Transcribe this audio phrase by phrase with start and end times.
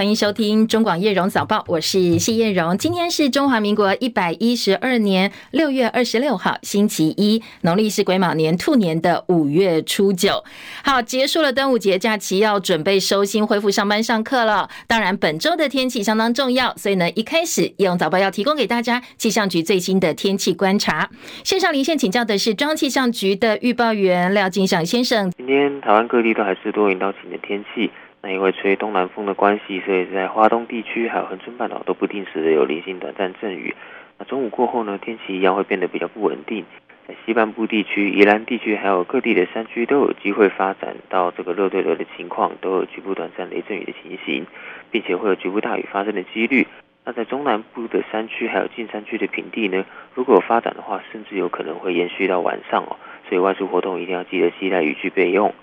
[0.00, 2.78] 欢迎收听中广叶荣早报，我是谢叶荣。
[2.78, 10.42] 今天是中华民国一百一十二年六月二十六号，星期一，农历是癸卯年兔年的五月初九。
[10.82, 14.70] 好，结束了端午节假期，要准备收心，恢复上班上课了。
[14.86, 21.10] 当然，本周的天气相当重要，所以呢，一开始叶荣早报要提供给大家气象局最新的天气观察。
[21.44, 25.30] 线上连线请教的是中央气象局的预报员廖金祥先生。
[25.36, 27.90] 今天台湾各地都还是多云到晴的天气。
[28.22, 33.74] 那因为吹东南风的关系，所以在花东地区还有恒春半岛都不定时的有零星短暂阵雨。
[34.18, 36.64] 那中午过后呢，天气一样会变得比较不稳定。
[37.08, 44.46] 在西半部地区、宜兰地区还有各地的山区都有机会发展到这个热对流的情况，都有局部短暂雷阵雨的情形，
[44.90, 46.66] 并且会有局部大雨发生的几率。
[47.02, 52.96] 那在中南部的山区还有近山区的平地呢，如果有发展的话，甚至有可能会延续到晚上哦。
[53.26, 55.54] 所以外出活动一定要记得携带雨具备用。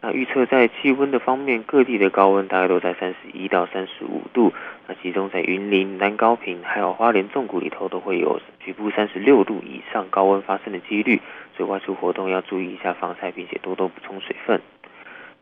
[0.00, 4.52] 那预测在气温的方面，各地的高温大概都在三十一到三十五度。
[4.86, 11.20] 那其中在云林、南高屏还有花莲纵谷里头，都会有局部三十六度以上高温发生的几率。
[11.56, 14.60] 所以外出活动要注意一下防晒，并且多多补充水分。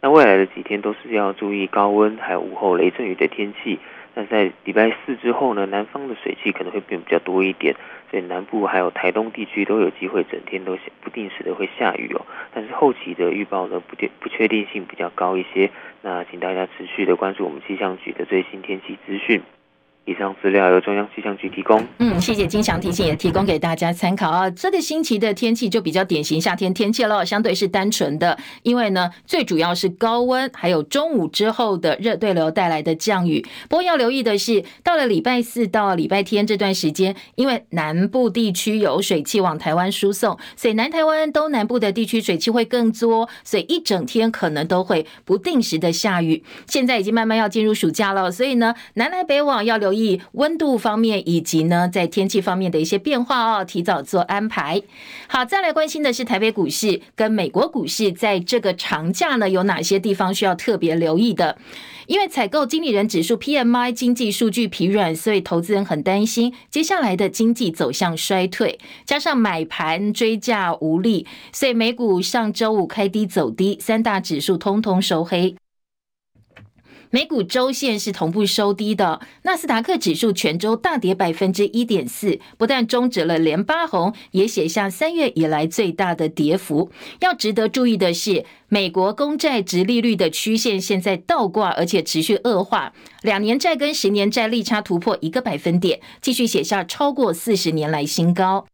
[0.00, 3.78] 那未来的几天都是要注意高温还有午后雷阵雨的天气。
[4.14, 7.76] 那在礼拜四之后呢，南方的水汽可能会变比较多一点，
[8.10, 12.24] 所以南部还有台东地区都有机会整天都不定时的会下雨哦。
[12.54, 15.70] 但是后期的预报呢，不定不确定性比较高一些，
[16.02, 19.42] 那请大家持续的关注我们气象局的最新天气资讯。
[20.06, 21.84] 以上资料由中央气象局提供。
[21.98, 24.48] 嗯，谢谢金祥提醒，也提供给大家参考啊。
[24.48, 33.44] 这个星期的天气就比较典型夏天天气了，相对是单纯的，因为呢，最主要是高温，还有中午之后的热对流带来的降雨。
[33.68, 46.44] 不过要留意的是，到了礼拜四到礼拜天这段时间，因为南部地区有水汽往台湾输送，所以南台湾东南部的地区水汽会更多，所以一整天可能都会不定时的下雨。
[46.68, 49.95] 现在已经慢慢要进入暑假了，所以呢，南来北往要留意。
[49.96, 54.82] 以温度方面以及呢，在天气方面的一些变化哦，提早做安排。
[55.26, 61.56] 好，再来关心的是台北股市跟美国股市，在这个长假呢，有哪些地方需要特别留意的？
[62.06, 75.56] 因为采购经理人指数 PMI 经济数据疲软，所以投资人很担心接下来的经济走向衰退，加上买盘追价无力，所以美股上周五开低走低，三大指数通通收黑。
[77.10, 86.90] 美股周线是同步收低的，纳斯达克指数全周大跌百分之一点四，不但终止了连八红，也写下三月以来最大的跌幅。
[87.20, 92.92] 要值得注意的是，美国公债殖利率的曲线现在倒挂，而且持续恶化，
[93.22, 98.66] 两年债跟十年债利差突破一个百分点，继续写下超过四十年来新高。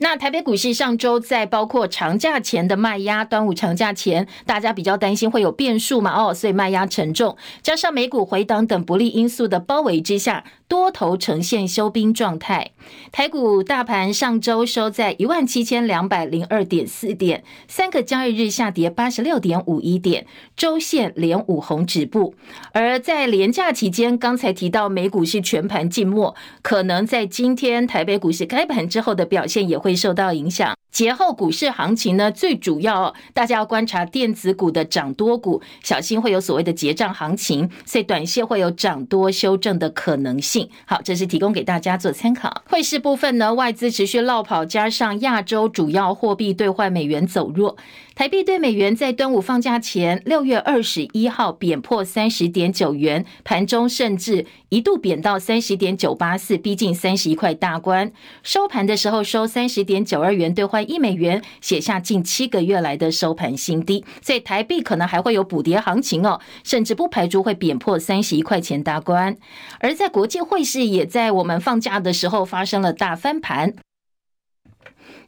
[0.00, 6.14] 那台北股市上周在包括长假前的卖压，端午长假前，大家比较担心会有变数嘛？
[6.14, 12.70] 哦，所以卖压沉重，加上美股回档等不利因素的包围之下，多头呈现休兵状态。
[13.10, 20.26] 台股大盘上周收在一万七千两百零二点四点，三个交易日下跌八十六点五一点，
[20.56, 22.36] 周线连五红止步。
[22.72, 29.87] 而在连假期间，刚才提到美股是全盘静默，可能在今天台北股市开盘之后的表现也会。
[29.88, 30.76] 会受到影响。
[30.98, 40.68] 节后股市行情呢，最主要大家要观察电子股的涨多股，小心会有所谓的结账行情，所以短线会有涨多修正的可能性。
[40.86, 42.64] 好，这是提供给大家做参考。
[42.68, 47.76] 汇市部分呢，外资持续落跑，加上亚洲主要货币兑换美元走弱，
[48.16, 58.10] 台币兑美元在端午放假前六月二十一号贬破三十点九元，盘中甚至一度贬到三十点九八四，逼近三十一块大关。
[58.42, 60.87] 收盘的时候收三十点九二元兑换。
[60.88, 69.36] 一美元写下近七个月来的收盘新低，所以台币可能还会有补跌行情哦，甚至不排除会贬破三十一块钱大关。
[69.80, 73.74] 而在国际汇市，也在我们放假的时候发生了大翻盘。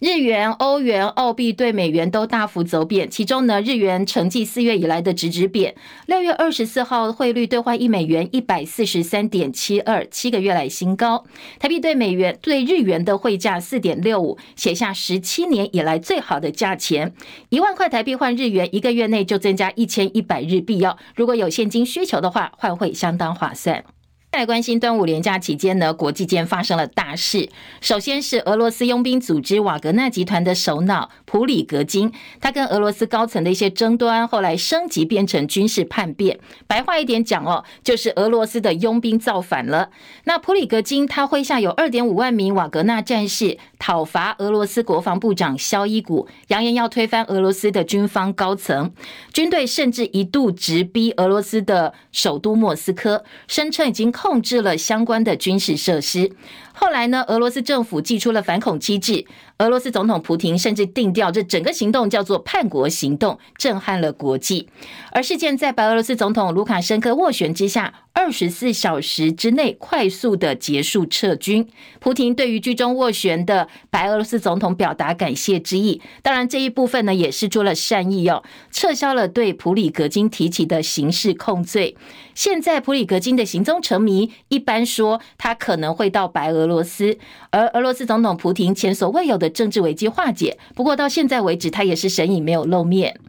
[0.01, 5.75] 日元、欧元、澳币对美元都大幅走贬，其中呢，日元承继四月以来的直直贬。
[6.07, 11.27] 六月二十四号汇率兑换一美元一百四十三点七二，七个月来新高。
[11.59, 17.13] 台币对美元对日元的汇价四点六五，写下十七年以来最好的价钱。
[17.51, 20.97] 一万块台币换日元，一个月内就增加一千一百日币哦。
[21.15, 23.85] 如果有现金需求的话，换汇相当划算。
[24.33, 27.49] 再关心端午连假期间呢，国际间发生了大事。
[27.81, 36.39] 首先是俄罗斯佣兵组织瓦格纳集团的首脑普里格金，他跟俄罗斯高层的一些争端，后来升级变成军事叛变。
[36.69, 39.91] 白话一点讲哦，就是俄罗斯的佣兵造反了。
[40.25, 48.93] 那普里格金他麾下有二点五万名瓦格纳战士，讨伐俄罗斯国防部长肖伊古，扬言要推翻俄罗斯的军方高层。
[49.35, 54.15] 军队甚至一度直逼俄罗斯的首都莫斯科，声称已经。
[54.23, 56.31] 控制了相关的军事设施。
[56.75, 59.25] 后来呢，俄罗斯政府祭出了反恐机制。
[59.61, 64.67] 俄罗斯总统普京甚至定调，这整个行动叫做“叛国行动”，震撼了国际。
[65.13, 71.69] 而事件在白俄罗斯总统卢卡申科斡旋之下，二十四小时之内快速的结束撤军。
[71.99, 76.01] 普京对于居中斡旋的白俄罗斯总统表达感谢之意。
[76.23, 81.95] 当然，这一部分呢也是出了善意哦，撤销了对普里格金提起的刑事控罪。
[82.35, 87.19] 现在普里格金的行踪成谜，一般说他可能会到白俄罗斯，
[87.51, 89.51] 而俄罗斯总统普廷前所未有的。
[89.51, 93.21] 政治危机化解，不过到现在为止，他也是神隐没有露面。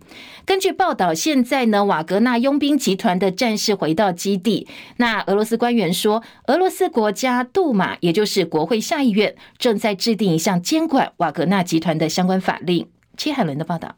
[0.46, 4.68] 根据报道，现在呢，瓦格纳佣兵集团的战士回到基地。
[4.98, 12.88] 那俄罗斯官员说，俄罗斯国家杜马，也就是国会下议院，正在制定一项监管瓦格纳集团的相关法令。
[13.18, 13.96] 切海伦的报道。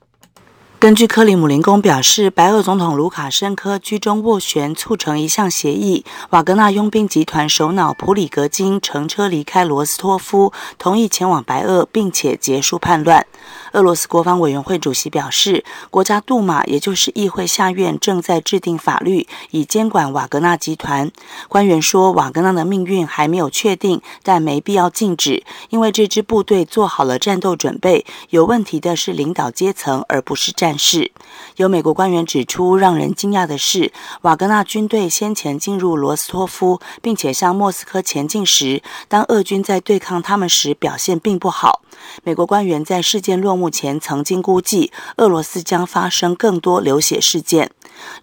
[0.83, 6.03] 根据克里姆林宫表示，白俄总统卢卡申科居中斡旋，促成一项协议。
[6.31, 13.25] 瓦格纳佣兵集团首脑普里格金乘车离开罗斯托夫，同意前往白俄，并且结束叛乱。
[13.71, 21.09] 俄罗斯国防委员会主席表示，国家杜马，也就是议会下院，正在制定法律，以监管瓦格纳集团。
[21.47, 28.06] 官员说，瓦格纳的命运还没有确定，但没必要禁止，因为这支部队做好了战斗准备。
[28.31, 31.11] 有问题的是领导阶层，而不是战是。
[31.57, 33.91] 有美国官员指出，让人惊讶的是，
[34.21, 41.81] 瓦格纳军队先前进入罗斯托夫，并且向莫斯科前进时，当俄军在对抗他们时，表现并不好。
[42.23, 47.71] 美国官员在事件落幕前曾经估计，俄罗斯将发生更多流血事件。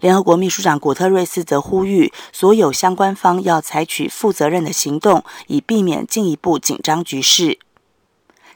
[0.01, 7.59] 联合国秘书长古特瑞斯则呼吁所有相关方要采取负责任的行动，以避免进一步紧张局势。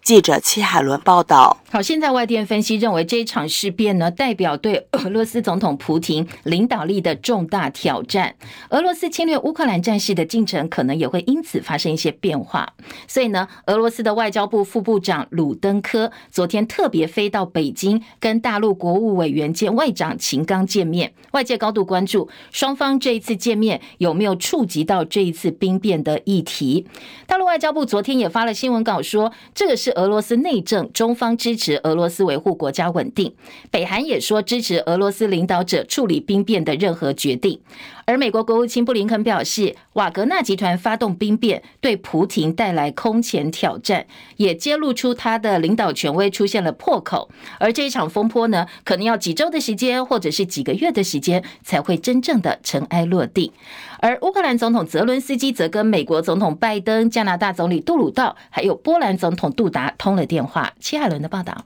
[0.06, 1.57] 记者戚海伦报道。
[1.72, 8.36] 好，现在外电分析认为，这一场事变呢，代表对俄罗斯总统普廷领导力的重大挑战。
[8.69, 12.72] 俄罗斯侵略乌克兰战事的进程可能也会因此发生一些变化。
[13.07, 21.12] 所以呢，俄罗斯的外交部副部长鲁登科昨天特别飞到北京，跟大陆国务委员兼外长秦刚见面。
[21.31, 26.86] 外界高度关注双方这一次见面有没有触及到这一次兵变的议题。
[27.25, 29.94] 大陆外交部昨天也发了新闻稿说，这个是。
[29.95, 33.33] 俄罗斯内政，中方支持俄罗斯维护国家稳定。
[33.71, 37.59] 北韩也说支持俄罗斯领导者处理兵变的任何决定。
[38.06, 44.06] 而美国国务卿布林肯表示，瓦格纳集团发动兵变，对普亭带来空前挑战，
[44.38, 47.30] 也揭露出他的领导权威出现了破口。
[47.60, 53.52] 而这一场风波呢，可能要几周的时间，或者是几个月的时间，才会真正的尘埃落定。
[54.00, 60.74] 而乌克兰总统泽伦斯基则跟美国总统拜登、加拿大总理杜鲁道，还有波兰总统杜达通了电话。
[60.80, 61.66] 齐海伦的报道。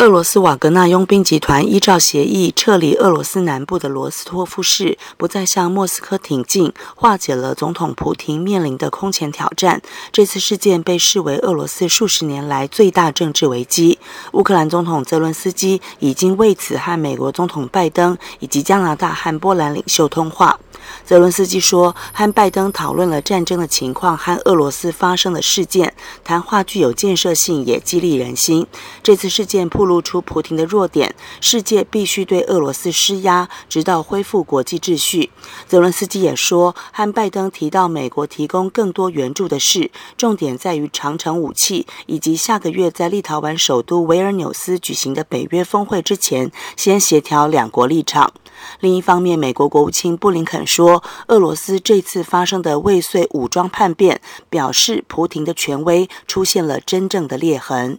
[0.00, 9.82] 俄罗斯瓦格纳佣兵集团依照协议撤离俄罗斯南部的罗斯托夫市，不再向莫斯科挺进，化解了总统普亭面临的空前挑战。
[10.10, 13.98] 这次事件被视为俄罗斯数十年来最大政治危机。
[14.32, 20.58] 乌克兰总统泽伦斯基已经为此和美国总统拜登以及加拿大和波兰领袖通话。
[21.04, 25.92] 泽伦斯基说，和拜登讨论了战争的情况和俄罗斯发生的事件，
[26.24, 28.66] 谈话具有建设性，也激励人心。
[29.02, 35.30] 这次事件暴露出普亭的弱点，世界必须对俄罗斯施压，直到恢复国际秩序。
[35.66, 48.32] 泽伦斯基也说，和拜登提到美国提供更多援助的事，重点在于长城武器，以及下个月在立陶宛首都维尔纽斯举行的北约峰会之前，先协调两国立场。
[48.78, 57.98] 另一方面，美国国务卿布林肯说，俄罗斯这次发生的未遂武装叛变，表示普亭的权威出现了真正的裂痕。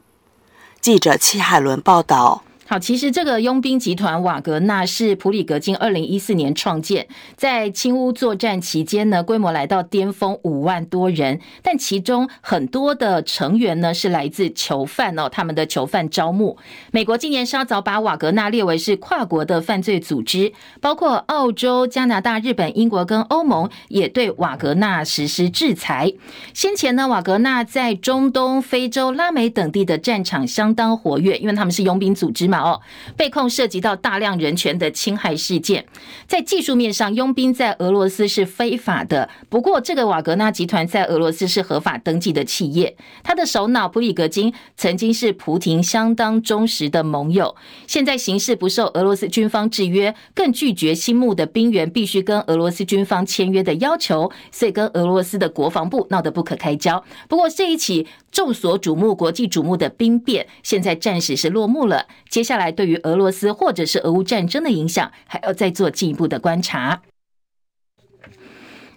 [0.81, 2.41] 记者戚海伦报道。
[2.71, 16.57] 好，其实这个佣兵集团瓦格纳是普里格金二零一四年创建，在亲乌作战期间呢，规模来到巅峰五万多人，但其中很多的成员呢是来自囚犯哦，他们的囚犯招募。
[16.93, 26.13] 美国今年稍早把瓦格纳列为是跨国的犯罪组织，包括澳洲、加拿大、日本、英国跟欧盟也对瓦格纳实施制裁。
[26.53, 32.61] 先前呢，瓦格纳在中东、非洲、拉美等地的战场相当活跃，因为他们是佣兵组织嘛。
[32.62, 32.82] 哦，
[33.18, 35.86] 被控涉及到大量人权的侵害事件。
[36.27, 39.30] 在技术面上，佣兵在俄罗斯是非法的。
[39.50, 42.96] 不过，这个瓦格纳集团在俄罗斯是合法登记的企业。
[43.24, 47.56] 他的首脑普里格金曾经是普廷相当忠实的盟友，
[47.88, 57.03] 现在形势不受俄罗斯军方制约，更拒绝新募的兵员必须跟俄罗斯军方签约的要求，所以跟俄罗斯的国防部闹得不可开交。
[57.27, 62.08] 不过，这一起众所瞩目、国际瞩目的兵变，现在暂时是落幕了。
[62.30, 67.01] 接下接下来，对于俄罗斯或者是俄乌战争的影响，还要再做进一步的观察。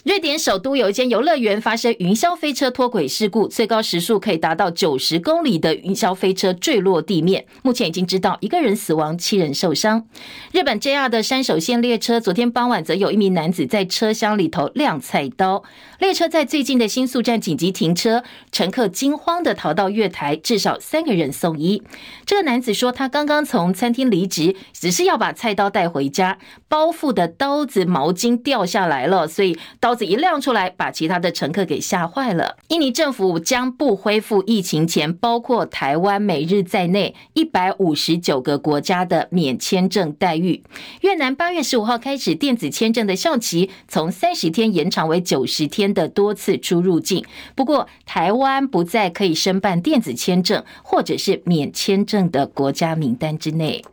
[0.05, 7.47] 瑞典首都有一间游乐园发生云霄飞车脱轨事故，最高时速可以达到九十公里的云霄飞车坠落地面。
[7.63, 10.07] 目前已经知道一个人死亡，七人受伤。
[10.53, 15.65] 日本 JR 的山手线列车昨天傍晚则有一名男子在车厢里头亮菜刀，
[15.99, 21.83] 列车在最近的新宿站紧急停车，乘客惊慌地逃到月台，至少三个人送医。
[22.27, 26.37] 这个男子说，他刚刚从餐厅离职，只是要把菜刀带回家，
[26.69, 29.94] 包覆的刀子毛巾掉下来了，所以刀。
[29.95, 32.57] 子一亮出来，把其他的乘客给吓坏了。
[32.69, 40.63] 印尼政府将不恢复疫情前包括台湾、美日在内一百五十九个国家的免签证待遇。
[41.03, 47.25] 越南八月十五号开始，电子签证的效期从三十天延长为九十天的多次出入境。
[47.55, 53.85] 不过，台湾不再可以申办电子签证或者是免签证的国家名单之内。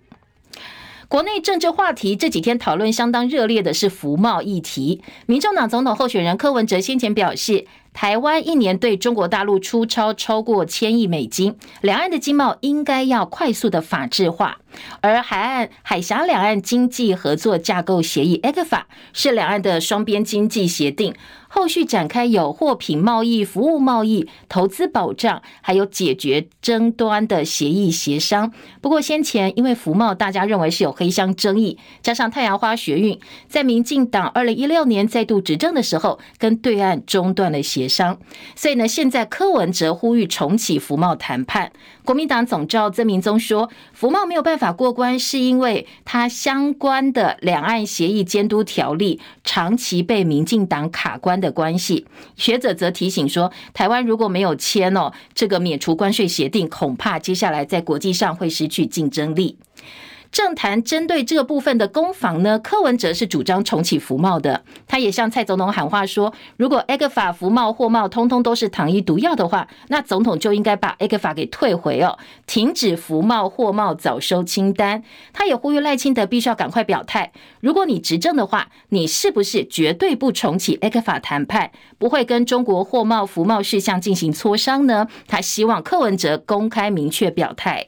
[1.12, 5.02] 国内政治话题这几天讨论相当热烈的是服贸议题。
[5.26, 14.60] 民众党总统候选人柯文哲先前表示，台湾一年对中国大陆出超超过千亿美金，两岸的经贸应该要快速的法制化。
[15.02, 21.14] 而海岸海峡两岸经济合作架构协议 （ECFA） 是两岸的双边经济协定。
[21.54, 28.54] 后续展开有货品贸易、服务贸易、投资保障，还有解决争端的协议协商。
[28.80, 38.18] 不过先前因为服贸，大家认为是有黑箱争议，加上太阳花学运，在民进党二零一六年再度执政的时候，跟对岸中断了协商。
[38.56, 41.74] 所以呢，现在柯文哲呼吁重启服贸谈判。
[42.06, 52.06] 国民党总召曾明宗说，服贸没有办法过关，是因为他相关的两岸协议监督条例长期被民进党卡关的关系。
[52.38, 59.58] 学者则提醒说，台湾如果没有签哦这个免除关税协定，恐怕接下来在国际上会失去竞争力。
[60.32, 64.64] 政坛针对这个部分的攻防呢，柯文哲是主张重启服贸的。
[64.88, 75.04] 他也向蔡总统喊话说，如果 ECFA 服贸货贸通通都是糖衣毒药的话，那总统就应该把 ECFA 给退回哦，停止服贸货贸早收清单。
[75.34, 85.08] 他也呼吁赖清德必须要赶快表态，如果你执政的话，你是不是绝对不重启 ECFA 谈判，不会跟中国货贸服贸事项进行磋商呢？
[85.28, 87.88] 他希望柯文哲公开明确表态。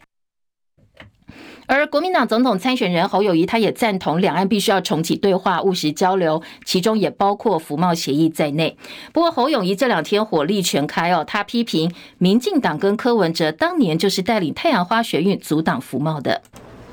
[1.66, 8.78] 而国民党总统参选人侯友谊，他也赞同两岸必须要重启对话、务实交流，其中也包括服贸协议在内。
[9.14, 16.42] 不过，侯友谊这两天火力全开哦，他批评民进党跟柯文哲当年就是带领太阳花学运阻挡服贸的。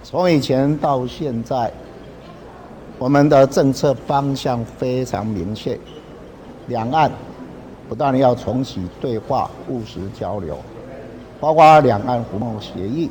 [0.03, 1.73] 从以前到现在，
[2.99, 5.79] 我们的政策方向非常明确，
[6.69, 7.11] 两岸
[7.89, 10.59] 不但要重启对话、务实交流，
[11.41, 13.11] 包括两岸服贸协议。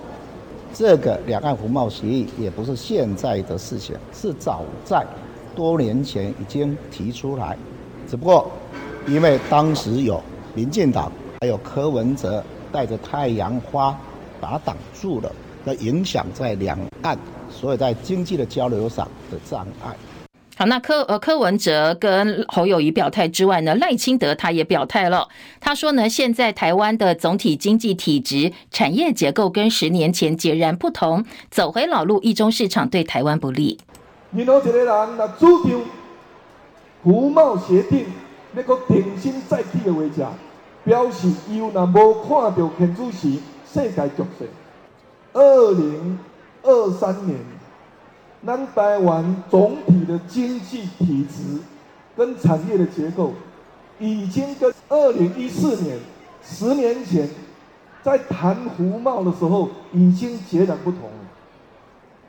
[0.74, 5.06] 这个两岸服贸协议也不是现在的事情，是早在
[5.56, 7.58] 多年前已经提出来，
[8.08, 8.50] 只不过
[9.08, 10.22] 因为当时有
[10.54, 11.12] 民进党
[11.42, 13.98] 还有柯文哲带着太阳花
[14.40, 15.32] 把它挡住了，
[15.64, 17.18] 那影响在两岸，
[17.50, 19.96] 所以在经济的交流上的障碍。
[20.60, 25.30] 好，那柯呃柯文哲跟侯友宜表态之外呢，赖清德他也表态了。
[25.62, 33.80] 他说呢，现在台湾的总体经济体质、产业结构跟十年前截然不同，走回老路，一中市场对台湾不利。
[34.34, 35.80] 任何一个人那主张
[37.06, 38.08] 服贸协定
[38.51, 40.34] 那个重新再起的话，讲
[40.84, 44.50] 表示伊有那无看到现主席世界局势，
[45.32, 46.20] 二零
[46.63, 47.39] 二三年。
[48.41, 51.60] 南台湾总体的经济体质
[52.15, 53.34] 跟产业的结构，
[54.00, 56.00] 已经跟二零一四年
[56.41, 57.29] 十年前
[58.01, 61.10] 在谈胡贸的时候已经截然不同了。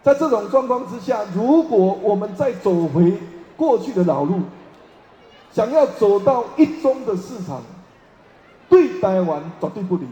[0.02, 3.12] 在这种状况之下，如果我们再走回
[3.56, 4.40] 过去的老路，
[5.52, 7.62] 想要走到一中的市场，
[8.68, 10.06] 对台湾绝对不利。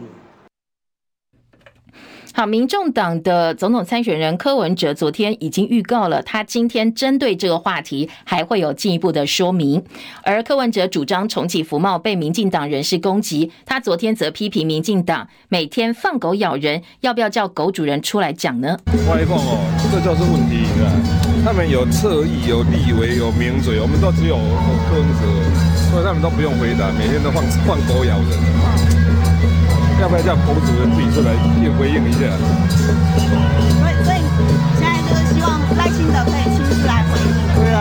[2.39, 9.83] 好，民众党的总统参选人柯文哲昨天已经预告了，他今天针对这个话题还会有进一步的说明。
[10.23, 18.79] 而柯文哲主张重启服贸被民进党人士攻击，他昨天则批评民进党每天放狗咬人，要不要叫狗主人出来讲呢？
[19.09, 19.59] 外放哦，
[19.91, 24.37] 这就是问题，你看，他们有侧翼、有立委、有名嘴，我们都只有
[24.87, 29.08] 柯文哲，所以他们都不用回答，每天都放放狗咬人。
[29.99, 32.19] 要不要叫狗主人自己出来也回应一下？
[33.77, 34.21] 所以，所以
[34.79, 37.25] 现在就是希望赖清德可以亲自来回应。
[37.55, 37.77] 对啊。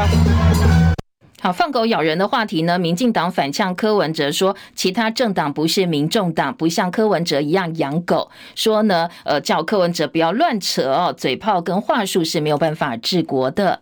[1.41, 2.77] 好，放狗咬人的话题呢？
[2.77, 8.29] 民进党反呛柯文哲说，其他政党不是民众党，不像柯文哲一样养狗。
[8.57, 13.81] 说呢，呃，叫柯文哲不要乱扯哦，嘴炮跟话术是没有办法治国的。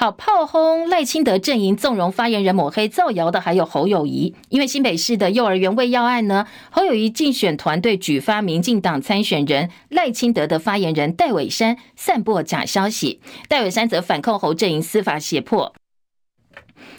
[0.00, 15.74] 好，炮轰赖清德阵营纵容发言人抹黑造谣的还有侯友宜，因为新北市的幼儿园喂药案呢，侯友宜竞选团队举发民进党参选人赖清德的发言人戴伟山散播假消息，戴伟山则反控侯阵营司法胁迫。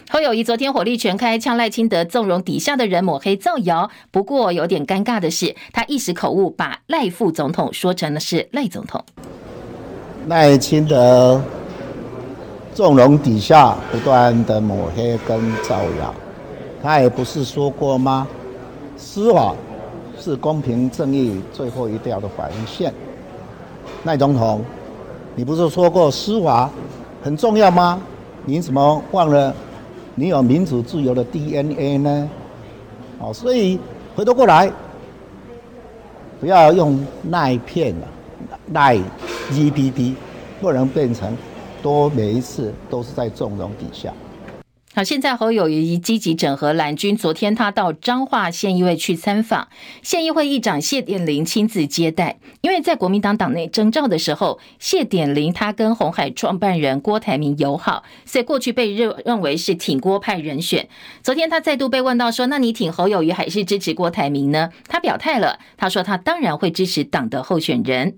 [0.08, 3.90] 侯友宜昨天火力全开，呛赖清德纵容底下的人抹黑造谣。
[4.12, 9.04] 不过有点尴尬的是，他一时口误，把赖副总统说成了是赖总统。
[10.28, 11.42] 赖清德。
[12.74, 16.14] 纵容底下不断的抹黑跟造谣，
[16.82, 18.26] 他也不是说过吗？
[18.96, 19.54] 司法
[20.18, 22.92] 是公平正义最后一条的防线。
[24.04, 24.62] 赖总统，
[25.34, 26.70] 你不是说过司法
[27.22, 28.00] 很重要吗？
[28.46, 29.54] 你怎么忘了
[30.14, 32.30] 你有民主自由的 DNA 呢？
[33.18, 33.78] 哦，所以
[34.16, 34.72] 回头过来，
[36.40, 38.08] 不要用赖片了，
[38.72, 38.96] 赖
[39.50, 40.14] GPT
[40.60, 41.36] 不能变成。
[41.82, 44.14] 多每一次都是在纵容底下。
[44.94, 47.16] 好，现在侯友宜积极整合蓝军。
[47.16, 49.68] 昨天他到彰化县议会去参访，
[50.02, 52.38] 县议会议长谢典林亲自接待。
[52.60, 60.86] 因为在国民党党内征召的时候，谢典林他跟红海创办人郭台铭友好，所以过去被认认为是挺郭派人选。
[61.22, 68.14] 昨天他再度被问到说：“那你挺侯友宜还是支持郭台铭呢？”他表态了，他说他当然会支持党的候选人。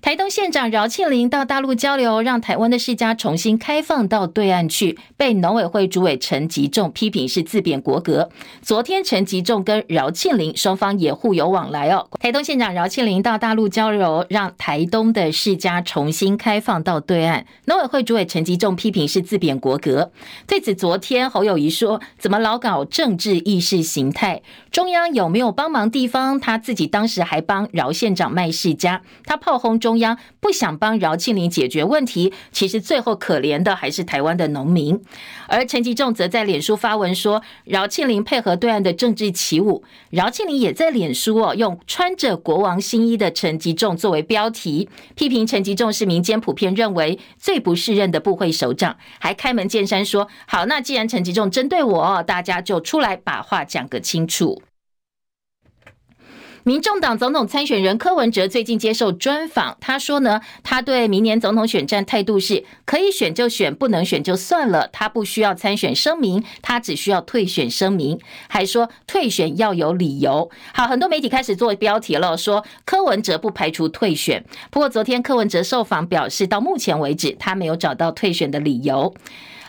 [0.00, 8.30] 台东县长饶庆铃到大陆交流，让台湾的世家重新开放到对岸去，被农委会主委陈吉仲批评是自贬国格。
[8.62, 12.08] 昨天陈吉仲跟饶庆铃双方也互有往来哦。
[12.20, 20.12] 台东县长饶庆铃到大陆交流，让台东的世家重新开放到对岸，农委会主委陈吉仲批评是自贬国格。
[20.46, 24.42] 对此，昨天侯友谊说：“怎么老搞政治意识形态？
[24.70, 26.38] 中央有没有帮忙地方？
[26.38, 35.00] 他自己当时还帮饶县长卖世家，他炮轰中。”中央不想帮饶庆铃解决问题，其实最后可怜的还是台湾的农民。
[35.46, 39.82] 而陈吉仲则在脸书发文说，饶庆铃配合对岸的政治起舞。
[40.10, 54.60] 饶庆铃也在脸书哦，用穿着国王新衣的陈吉仲作为标题，批评陈吉仲是民间普遍认为最不适任的部会首长，还开门见山说：好，那既然陈吉仲针对我，大家就出来把话讲个清楚。
[56.68, 64.86] 民众党总统参选人柯文哲最近接受专访，他说呢，他对明年总统选战态度是可以选就选，不能选就算了。
[64.88, 70.50] 他不需要参选声明，他只需要退选声明，还说退选要有理由。
[70.74, 74.44] 好，很多媒体开始做标题了，说柯文哲不排除退选。
[74.70, 79.14] 不过昨天柯文哲受访表示，到目前为止他没有找到退选的理由。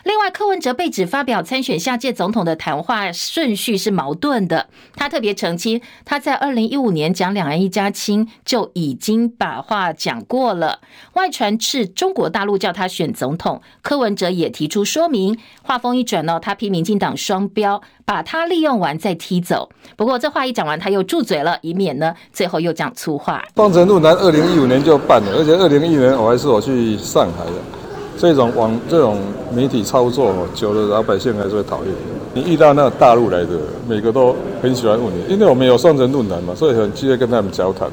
[0.04, 4.68] 另外，柯文哲被指发表参选下届总统的谈话顺序是矛盾的。
[4.96, 10.80] 他特别澄清，他在二零一五年讲两岸一家亲就已经把话讲过了。
[11.12, 15.38] 外传是中国大陆叫他选总统，柯文哲也提出说明。
[15.62, 19.68] 话锋一转呢，他批民进党双标，把他利用完再踢走。
[19.96, 23.44] 不过这话一讲完，他又住嘴了，以免呢最后又讲粗话。
[23.54, 27.79] 双城论坛二零一五年就办了，而且二零一五年我还是我去上海的。
[28.20, 29.16] 这种网这种
[29.50, 31.86] 媒体操作久了，老百姓还是会讨厌。
[32.34, 33.48] 你遇到那大陆来的，
[33.88, 37.88] 每个都很喜欢问你，因为我们有双城论坛嘛，所以很激烈跟他们交谈。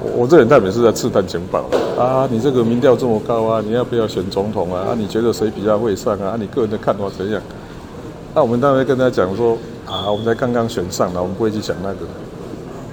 [0.00, 1.64] 我我这人他们是在刺探情报
[1.98, 4.90] 啊，你这个民调这么高啊，你要不要选总统啊？
[4.90, 6.28] 啊，你觉得谁比较会上啊？
[6.28, 7.42] 啊，你个人的看法怎样？
[8.36, 12.06] 那我们当然跟他讲说啊，我们才刚刚选上了，我们不会去讲那个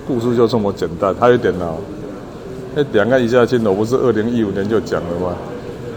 [0.07, 1.13] 故事，就这么简单。
[1.19, 1.71] 还有一点呢，
[2.73, 5.35] 那两岸一家亲，我不是二零一五年就讲了吗？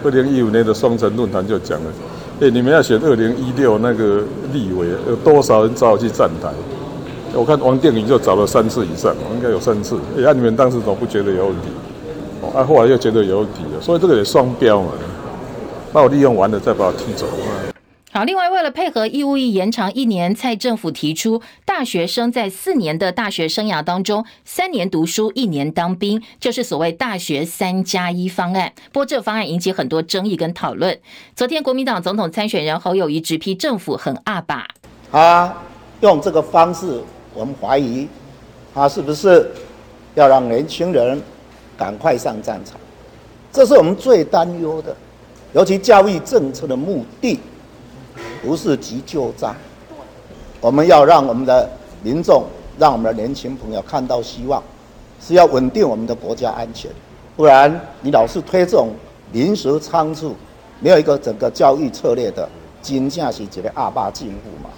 [0.05, 1.91] 二零一五年的双城论坛就讲了，
[2.39, 6.51] 哎，你们要选二零一六那个立委，有多少人找我去站台？
[7.33, 9.97] 我看王定宇就找了三次以上，应该有三次。
[10.19, 11.69] 哎，啊，你们当时都不觉得有问题？
[12.55, 14.93] 啊，后来又觉得有问题了，所以这个也双标嘛，
[15.91, 17.25] 把我利用完了再把我踢走。
[18.17, 28.73] 好，另外为了配合义务役延长一年，蔡政府提出，大学生在四年的大学生涯当中，三年读书，一年当兵，就是所谓大学三加一方案。
[28.93, 30.97] 不过这个方案引起很多争议跟讨论。
[31.35, 34.65] 昨天国民党总统参选人侯友谊直批政府很阿爸，
[35.11, 35.53] 他
[36.01, 37.03] 用这个方式，
[37.35, 38.07] 我们怀疑
[38.73, 39.51] 他是不是
[40.15, 41.21] 要让年轻人
[41.77, 42.79] 赶快上战场？
[43.51, 44.97] 这是我们最担忧的，
[45.53, 47.41] 尤其教育政策的目的。
[48.45, 49.57] 不是急救站，
[50.61, 51.67] 我们要让我们的
[52.03, 52.45] 民众，
[52.79, 54.63] 让我们的年轻朋友看到希望，
[55.19, 56.91] 是要稳定我们的国家安全。
[57.37, 58.91] 不然，你老是推这种
[59.33, 60.37] 临时仓促，
[60.79, 62.47] 没有一个整个教育策略的，
[62.83, 64.69] 惊吓是一个鸭霸政府嘛。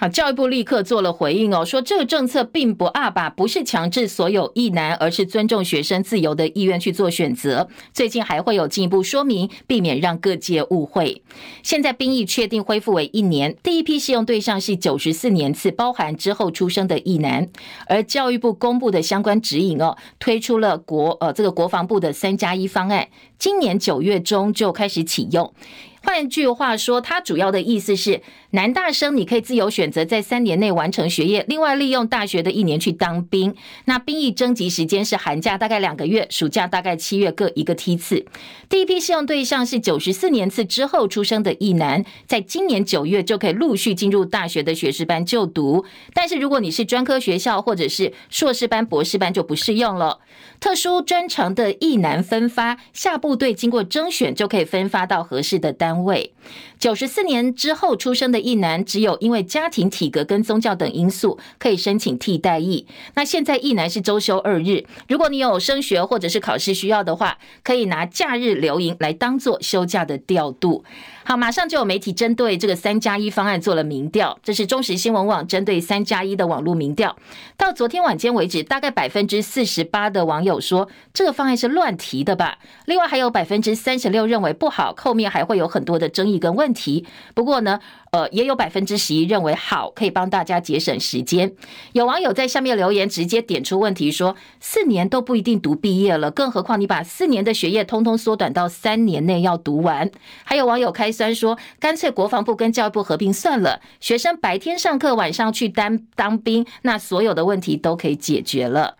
[0.00, 7.68] 好，教育部立刻做了回应哦，说这个政策并不二吧，不是强制所有役男，而是尊重学生自由的意愿去做选择。
[7.92, 11.20] 最近还会有进一步说明，避免让各界误会。
[11.64, 17.48] 现在兵役确定恢复为一年，第一批适用对象是九十四年次，包含之后出生的役男。
[17.88, 25.52] 而教育部公布的相关指引哦，推出了国呃这个国防部的三加一方案，今年九月中就开始启用。
[26.00, 33.54] 换句话说，它主要的意思是，男大生你可以自由选择在三年内完成学业，另外利用大学的一年去当兵。
[33.84, 38.24] 那兵役征集时间是寒假大概两个月，暑假大概七月各一个梯次。
[38.70, 45.84] 第一批适用对象是九十四年次之后出生的役男，在今年九月就可以陆续进入大学的学士班就读。
[46.14, 50.20] 但是如果你是专科学校或者是硕士班、博士班就不适用了。
[50.58, 56.32] 特殊专长的役男分发下部队经过征选就可以分发到合适的单位。
[56.78, 62.86] 九十四年之后出生的一男，只有因为家庭体格跟宗教等因素，可以申请替代役。
[63.14, 70.84] 那现在一男是周休二日，如果你有升学或者是考试需要的话，可以拿假日留营来当做休假的调度。
[71.24, 77.14] 好，马上就有媒体针对这个三加一方案做了民调，这是中时新闻网针对三加一的网络民调。
[77.58, 82.58] 到昨天晚间为止，大概百分之四十八的网友说这个方案是乱提的吧。
[82.86, 87.04] 另外还有百分之三十六认为不好，后面还会有很多的争议跟问题。
[87.34, 87.78] 不过呢，
[88.12, 91.52] 呃，也有百分之十一认为好，可以帮大家节省时间。
[91.92, 100.10] 有网友在下面留言，直接点出问题说，四年都不一定读毕业了，更何况你把四年的学业通通缩短到三年内要读完。
[100.44, 101.08] 还有网友开。
[101.18, 108.98] 酸说干脆国防部跟教育部合并算了，学生白天上课，晚上去当当兵，那所有的问题都可以解决了。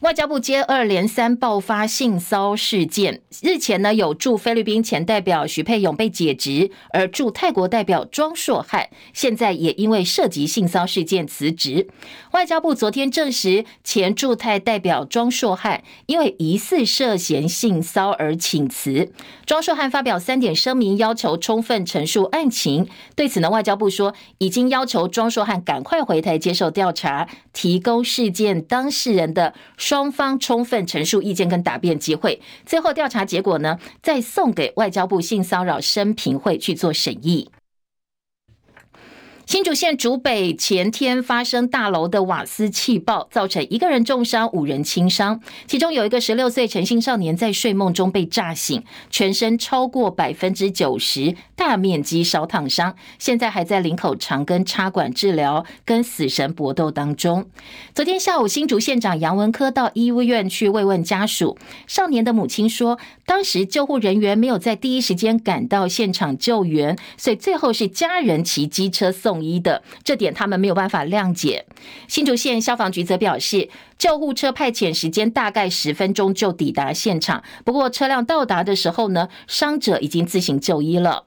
[0.00, 11.86] 外交部接二连三爆发性骚事件，日前呢有驻菲律宾前代表许佩勇被解职，而驻泰国代表庄硕汉现在也因为涉及性骚事件辞职。
[12.32, 19.12] 外交部昨天证实，前驻泰代表庄硕汉因为疑似涉嫌性骚而请辞。
[19.44, 22.88] 庄硕汉发表三点声明，要求充分陈述案情。
[23.14, 29.52] 对此呢，外交部说已经要求庄硕汉赶快回台接受调查，提供事件当事人的。
[29.90, 37.50] 双方充分陈述意见跟答辩机会，最后调查结果呢，再送给外交部性骚扰审评会去做审议。
[39.50, 45.40] 新竹县竹北前天发生大楼的瓦斯气爆，造成一个人重伤，五人轻伤。
[45.66, 57.46] 其中有一个十六岁陈姓少年在睡梦中被炸醒，全身超过百分之九十大面积烧烫伤，现在还在林口长庚插管治疗，跟死神搏斗当中。
[57.92, 61.58] 昨天下午，新竹县长杨文科到医务院去慰问家属。
[61.88, 69.39] 少年的母亲说，当时救护人员没有在第一时间赶到现场救援，所以最后是家人骑机车送。
[69.40, 71.64] 统一的这点，他们没有办法谅解。
[72.06, 81.26] 新竹县消防局则表示，救护车派遣时间大概十分钟就抵达现场，不过车辆到达的时候呢，伤者已经自行就医了。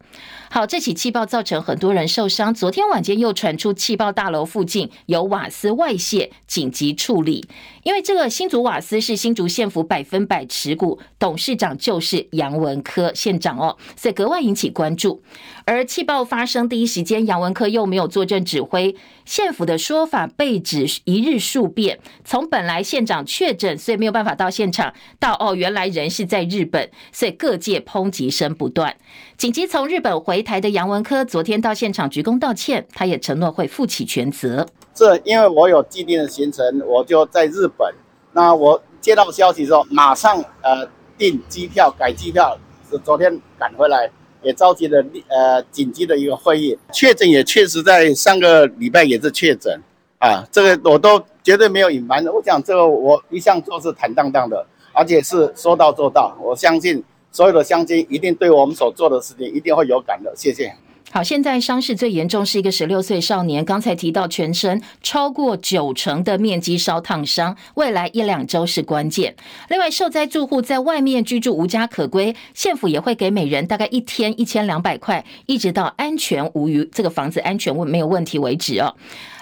[0.49, 2.53] 好，这起气爆造成很多人受伤。
[2.53, 7.47] 昨天晚间又传出气爆大楼附近有瓦斯外泄，紧急处理。
[7.83, 15.23] 因为这个新竹瓦斯是新竹县府百分百持股，董事长就是杨文科县长哦，所以格外引起关注。
[15.65, 18.95] 而气爆发生第一时间，杨文科又没有坐镇指挥。
[19.25, 28.95] 县府的说法被指一日数变，从本来县长确诊，所以没有办法到现场，到哦原来人是在日本，所以各界抨击声不断。
[29.37, 34.67] 紧急从日本回台的杨文科昨天到现场鞠躬道歉，他也承诺会负起全责。
[34.93, 37.93] 这因为我有既定的行程，我就在日本。
[38.33, 42.57] 那我接到消息之后，马上呃订机票改机票，
[42.89, 44.09] 是昨天赶回来。
[44.45, 49.81] 也召集了呃紧急的一个会议，确诊也确实在上个礼拜也是确诊
[50.17, 52.31] 啊，这个我都绝对没有隐瞒的。
[52.31, 56.35] 我讲这个我一向做事坦荡荡的，而且是说到做到。
[56.41, 60.33] 我相信所有的乡亲一定对我们所做的事情一定会有感的。
[60.35, 60.73] 谢谢。
[61.13, 69.35] 好，现在伤势最严重是一个十六岁少年，刚才提到全身超过九成的面积烧烫伤，未来一两周是关键。
[69.69, 78.95] 另外，受灾住户在外面居住无家可归，县府也会给每人大概一天一千两百块，一直到安全无虞，这个房子安全问没有问题为止哦。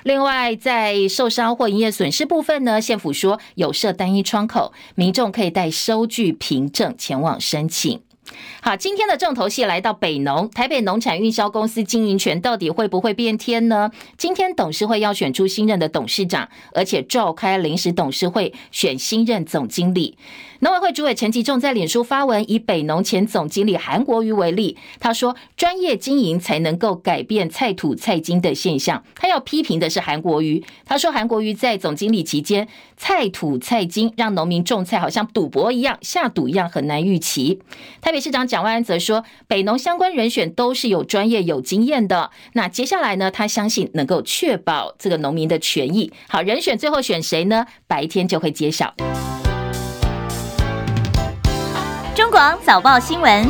[0.03, 8.01] 另外，在受伤或营业损失部分呢，县府说有设单一窗口，民众可以带收据凭证前往申请。
[8.61, 13.91] 好，今天的重头戏来到北农，台北农产运销公司经营权到底会不会变天呢？
[14.17, 20.17] 今天董事会要选出新任的董事长，而且召开临时董事会选新任总经理。
[20.63, 37.59] 农委会主委陈吉仲在脸书发文，以北农前总经理韩国瑜为例，他说：“专业经营才能够改变菜土菜金的现象。”他要批评的是韩国瑜，他说韩国瑜在总经理期间，菜土菜金让农民种菜好像赌博一样，下赌一样很难预期。
[37.99, 42.29] 台北市长蒋万安则说，北农相关人选都是有专业、有经验的。
[42.53, 46.13] 那接下来呢，他相信能够确保这个农民的权益。
[46.29, 47.65] 好，人选最后选谁呢？
[47.87, 48.93] 白天就会揭晓。
[52.13, 53.49] 中广早报新闻，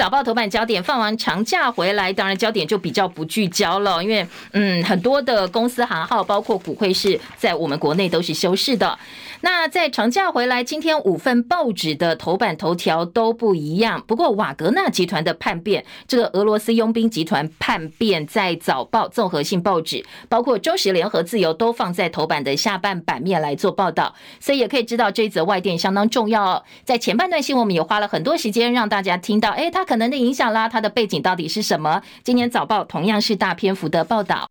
[0.00, 8.98] 早报头版焦点，放完长假回来，当然焦点就比较不聚焦了，因为嗯，很多的公司行号，包括股会是，在我们国内都是休市的。
[9.42, 14.02] 那在长假回来，今天五份报纸的头版头条都不一样。
[14.06, 26.64] 不过瓦格纳集团的叛变，这个俄罗斯佣兵集团叛变，在早报综合性报纸，包括中时、联合、自由都放在头版的下半版面来做报道，所以也可以知道这一则外电相当重要。
[26.84, 32.00] 在前半段新闻，我们也花了很多时间让大家听到，诶，他可能的影响啦，它的背景到底是什么？
[32.22, 34.48] 今年早报同样是大篇幅的报道。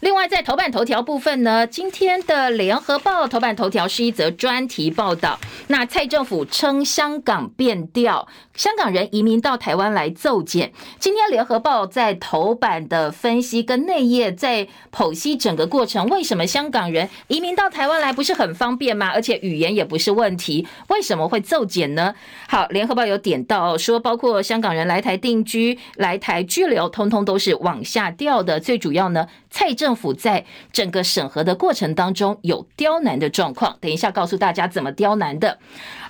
[0.00, 5.38] 另外，在头版头条部分呢，今天的联合报头版头条是一则专题报道。
[5.66, 10.72] 那蔡政府称香港变调，香港人移民到台湾来骤减。
[10.98, 19.10] 今天联合报在头版的分析跟内页在剖析整个过程，为什么香港人移民到台湾来不是很方便吗？
[19.12, 22.14] 而且语言也不是问题，为什么会骤减呢？
[22.48, 28.58] 好，联合报有点到说，包括香港人来台定居、来台居留，通通都是往下掉的。
[28.58, 35.58] 最主要呢，蔡政政府在整个审核的过程当中有刁难的状况，等一下告诉大家怎么刁难的。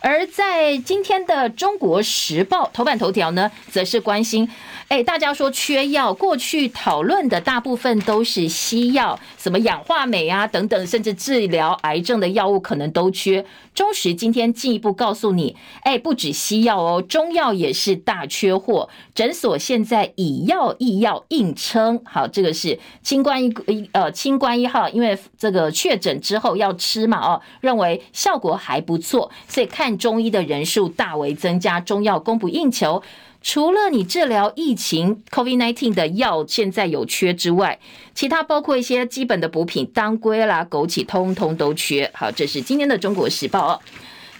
[0.00, 4.48] 而在今天的《中国时报》头版头条呢，则是关心，
[4.88, 13.44] 哎，大家说缺药，过去讨论的大部分都是西药，什么氧化镁啊等等，甚至治疗癌症的药物可能都缺。
[13.74, 18.88] 中时今天进一步告诉你，哎，不止西药哦，中药也是大缺货。
[19.14, 33.02] 诊所现在以药易药硬撑，好，这个是清冠一呃清冠一号，因为这个确诊之后要吃嘛，哦，认为效果还不错，所以看中医的人数大为增加，中药供不应求。
[33.42, 37.78] 除了你治疗疫情 COVID-19 的药现在有缺之外，
[38.14, 42.10] 其他包括一些基本的补品，当归啦、枸杞，通通都缺。
[42.12, 43.80] 好，这是今天的《中国时报》哦。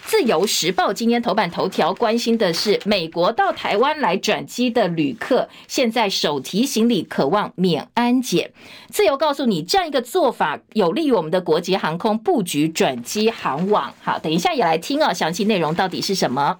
[0.04, 8.52] 自由时报今天头版头条关心的是，美国到台湾来转机的旅客，现在手提行李渴望免安检。
[8.90, 13.94] 自由告诉你，这样一个做法有利于我们的国际航空布局转机航网。
[14.02, 16.58] 好，等一下也来听哦，详细内容到底是什么？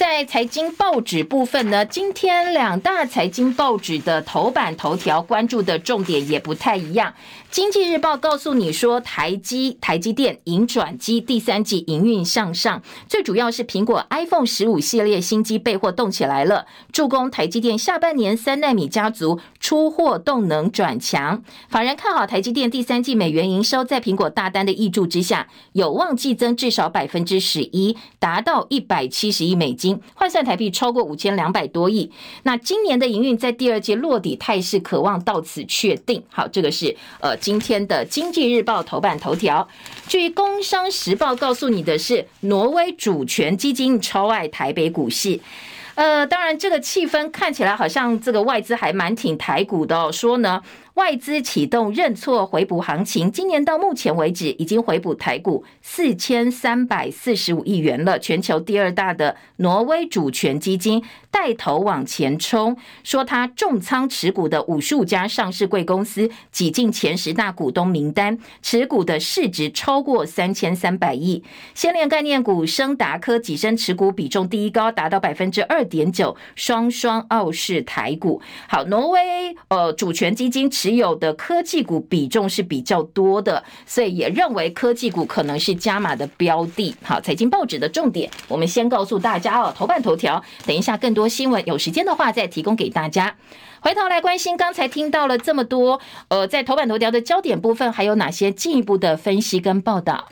[0.00, 7.12] 在财经报纸部分呢，今天两大财经报纸的头版头条关注的重点也不太一样。
[7.50, 21.42] 经济日报告诉你说，台积台积电迎转机第三季营运向上，最主要是苹果 iPhone 十五系列新机备货动起来了，助攻台积电下半年三纳米家族出货动能转强。
[21.68, 32.10] 法人看好台积电第三季美元营收，在苹果大单的挹注之下，有望季增至少百分之十一，达到一百七十亿美金，换算台币超过五千两百多亿。
[32.42, 36.22] 那今年的营运在第二季落底态势，渴望到此确定。
[36.28, 37.36] 好，这个是呃。
[37.40, 39.66] 今天的《经济日报》头版头条，
[40.06, 45.40] 至于《工商时报》告诉你的是，挪威主权基金超爱台北股市。
[45.94, 50.62] 呃，当然这个气氛看起来好像这个外资还蛮挺台股的哦，说呢。
[51.00, 58.18] 外资启动认错回补行情，今年到目前为止已经回补台股四千三百四十五亿元了。
[58.18, 71.42] 全球第二大的挪威主权基金带头往前冲，说他重仓持股的五十五家上市贵公司挤进前十大股东名单，持股的市值超过三千三百亿。
[71.74, 78.42] 先联概念股升达科跻身持股比重第一高，达到百分之二点九，双双傲视台股。
[78.68, 86.94] 好，挪威呃主权基金持有的科技股比重是比较多的，所以也认为科技股可能是加码的标的。
[87.02, 93.36] 好，财经报纸的重点，我们先告诉大家哦，头版头条，等一下更多新闻，有时间的话再提供给大家。
[93.80, 100.28] 回头来关心，刚才听到了这么多，呃，在头版头条的焦点部分，还有哪些进一步的分析跟报道？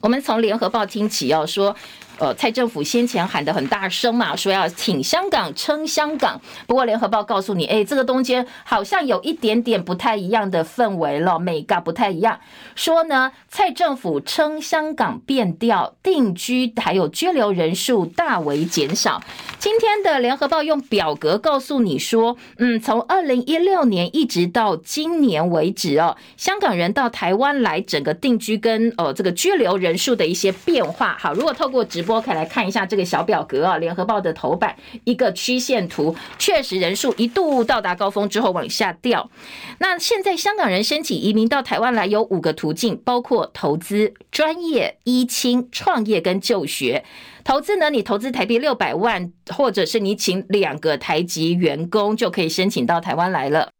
[0.00, 1.74] 我们从联合报听起，要说。
[2.18, 6.40] 呃，蔡政府先前喊得很大声嘛，说要挺香港、撑香港。
[6.66, 12.38] 不过联合报告诉你，哎，这个中间好像有一点点不太一样的氛围了，美嘎不太一样。
[12.74, 19.22] 说呢，蔡政府称香港变调，定居还有居留人数大为减少。
[19.58, 31.16] 今天的联合报用表格告诉你说，嗯，从二零一六年一直到今年为止哦，香港人到台湾来整个定居跟呃这个居留人数的一些变化。
[31.18, 39.30] 好，如果透过直可以来看一下这个小表格啊，联合报的头版一个曲线图，确实人数一度到达高峰之后往下掉。
[39.78, 47.04] 那现在香港人申请移民到台湾来有五个途径，包括投资、专业、依亲、创业跟就学。
[47.44, 53.70] 投资呢，你投资台币六百万，或者是你请两个台籍员工就可以申请到台湾来了。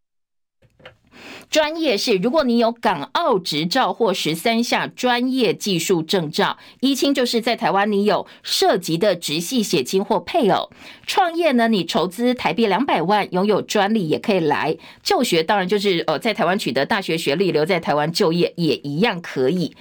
[1.51, 10.71] 专业是，如果你有港澳执照或十三项专业技术证照，一亲就是在台湾你有涉及的直系血亲或配偶。
[11.07, 14.77] 创业呢，你筹资台币两百万，拥有专利也可以来。
[15.03, 19.75] 就学当然就是呃在台湾取得大学学历，留在台湾就业也一样可以。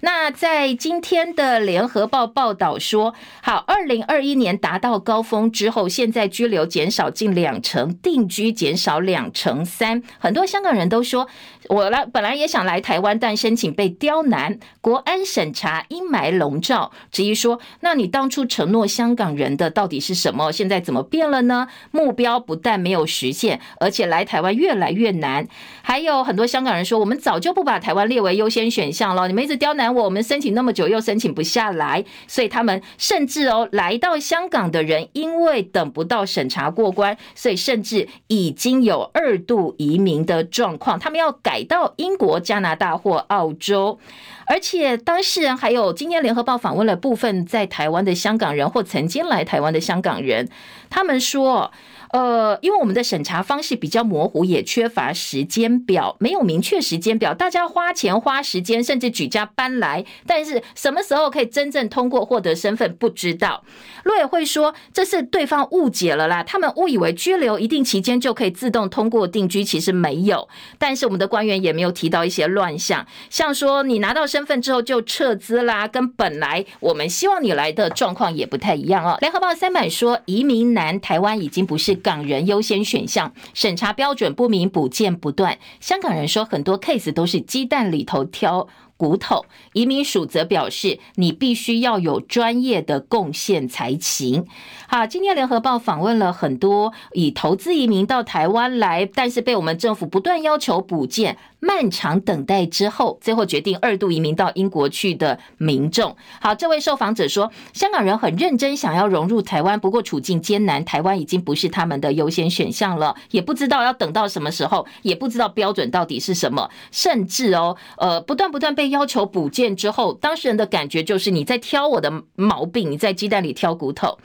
[0.00, 11.13] 那在今天的联合报报道说，好，二零二一年达到高峰之后，现在居留减少近两成，定居减少两成三，很多香港人都说。
[11.14, 11.28] 说
[11.68, 20.50] 我来本来也想来台湾，但申请被刁难，国安审查阴霾笼罩，质疑说：那你当初承诺香港人的到底是什么？
[20.50, 21.68] 现在怎么变了呢？
[21.92, 25.46] 目标不但没有实现，而且来台湾越来越难。
[25.82, 40.98] 还有很多香港人说：我们早就不把台湾列为优先选项了，你们一直刁难我，我们申请那么久又申请不下来，所以他们甚至哦来到香港的人，因为等不到审查过关，所以甚至已经有二度移民的状况。
[41.04, 43.98] 他们要改到英国、加拿大或澳洲，
[44.46, 50.48] 而且当事人还有今天联合报访问了部分在台湾的香港人或曾经来台湾的香港人，
[50.88, 51.70] 他们说。
[52.10, 63.64] 呃，因为我们的审查方式比较模糊，也缺乏时间表，没有明确时间表，大家花钱花时间，甚至举家搬来，但是什么时候可以真正通过获得身份不知道。
[64.04, 70.48] 陆委会说这是对方误解了啦，他们误以为拘留一定期间就可以自动通过定居，其实没有。
[70.78, 79.16] 但是我们的官员也没有提到一些乱象，像说你拿到身份之后就撤资啦，跟本来我们希望你来的状况也不太一样哦。
[79.20, 81.93] 联合报三版说移民难，台湾已经不是。
[81.96, 85.58] 港人优先选项，审查标准不明，补件不断。
[85.80, 89.44] 香港人说，很多 case 都是鸡蛋里头挑骨头。
[89.72, 94.46] 移民署则表示，你必须要有专业的贡献才行。
[94.86, 101.36] 好，今天联合报访问了很多以投资移民到台湾来，但是被我们政府不断要求补件。
[101.60, 106.14] 漫长等待之后，最后决定二度移民到英国去的民众。
[106.38, 124.18] 好，这位受访者说，香港人很认真想要融入台湾，不过处境艰难，台湾已经不是他们的优先选项了，也不知道要等到什么时候，也不知道标准到底是什么，甚至哦，呃，不断不断被要求补件之后，当事人的感觉就是你在挑我的毛病，你在鸡蛋里挑骨头。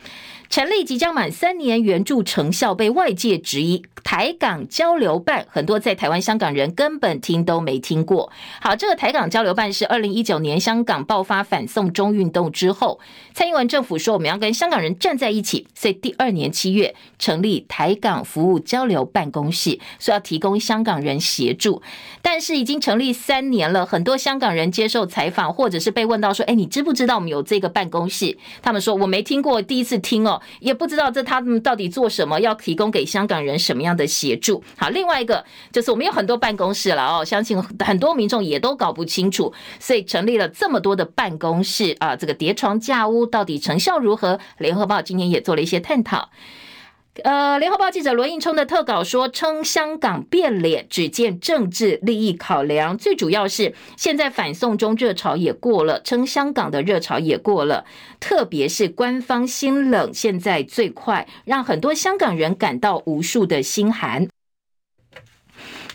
[0.49, 3.83] 成立即将满三年，援助成效被外界质疑。
[4.03, 8.31] 台港交流办，很多在台湾香港人根本听都没听过。
[8.59, 12.99] 好，这个台港交流办是二零一九年香港爆发反送中运动之后，
[13.35, 21.83] 蔡英文政府说我们要跟香港人站在一起，所以第二年七月成立台港服务交流办公室，说要提供香港人协助。
[22.23, 44.39] 但是已经成立三年了，很多香港人接受采访，或者是被问到说：“哎，你知不知道我们有这个办公室？”他们说：“我没听过，第一次听哦，也不知道这他们到底做什么，要提供给香港人什么样的协助。”好，另外一个就是我们有很多办公室了哦，相信很多民众也都搞不清楚，所以成立了这么多的办公室啊，这个叠床架屋到底成效如何？
[44.57, 46.29] 联合报今天也做了一些探讨。
[47.23, 57.85] 呃，联合报记者罗应聪的特稿说，称香港变脸，只见政治利益考量，最主要是现在反送中热潮也过了，称香港的热潮也过了，
[58.19, 64.27] 特别是官方心冷，现在最快让很多香港人感到无数的心寒。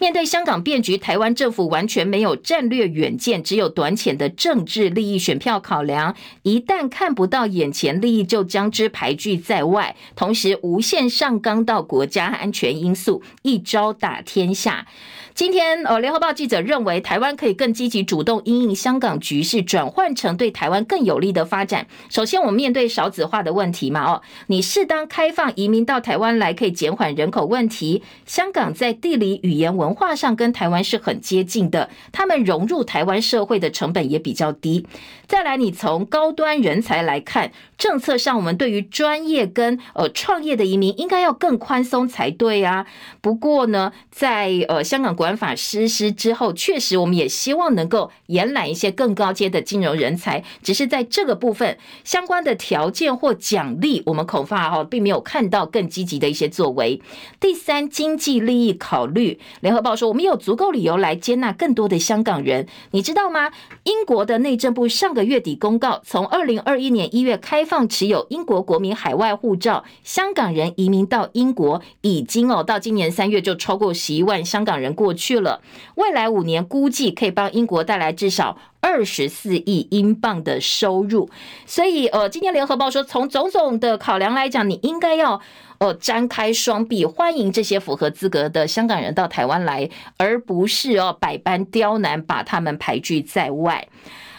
[0.01, 6.15] 面对香港变局，台湾政府完全没有战略远见，只有短浅的政治利益、选票考量。
[6.43, 14.87] 一旦看不到眼前利益，就将之排拒在外，同时无限上纲到国家安全因素，一招打天下。
[15.35, 21.89] 今天，呃，联合报记者认为，台湾可以更积极主动因应香港局势，转换成对台湾更有利的发展。
[22.09, 28.01] 首先，我们面对少子化的问题嘛，哦，你适当开放移民到台湾来，可以减缓人口问题。
[28.25, 34.87] 香港在地理、语言、文化上跟台湾是很接近的，他们融入台湾社会的成本也比较低。
[35.27, 42.87] 再来，你从高端人才来看，政策上我们对于专业跟呃创业的移民应该要更宽松才对啊。
[43.21, 57.01] 不过呢，在呃香港国安法实施之后，确实我们也希望能够延揽一些更高阶的金融人才，只是在这个部分相关的条件或奖励，我们恐怕哈并没有看到更积极的一些作为。
[57.41, 63.51] 第三，经济利益考虑，联合报说我们有足够理由来接纳更多的香港人，你知道吗？
[63.85, 75.61] 英国的内政部上个月底公告，从二零二一年一月开放持有英国国民海外护照，香港人移民到英国，已经哦，到今年三月就超过十一万香港人过去了。
[75.97, 81.29] 未来五年估计可以帮英国带来至少二十四亿英镑的收入。
[81.67, 85.41] 所以呃，今天联合报说，从种种的考量来讲，你应该要
[85.79, 93.89] 呃张开双臂，欢迎这些符合资格的香港人到台湾来，而不是哦百般刁难，把他们排拒在外。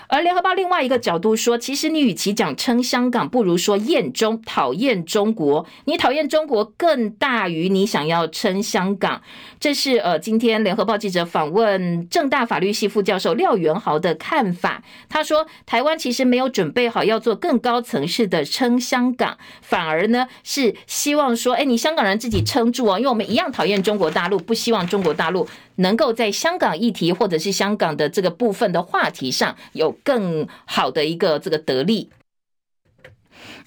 [0.08, 5.66] 而联合报另外一个角度说，其实你与其讲称香港，不如说厌中，讨厌中国。
[5.86, 9.22] 你讨厌中国更大于你想要称香港。
[9.60, 14.84] 这是呃，今天联合报记者访问政大法律系副教授廖元豪的看法。
[15.10, 25.48] 他说，台湾其实没有准备好要做更高层次的称香港，反而呢是希望说，哎，你香港人自己撑住哦，因为我们一样讨厌中国大陆，不希望中国大陆。
[25.78, 32.10] 能够在香港议题或者是香港的这个部分的话题上有更好的一个这个得力。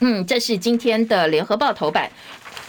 [0.00, 2.10] 嗯，这是今天的联合报头版。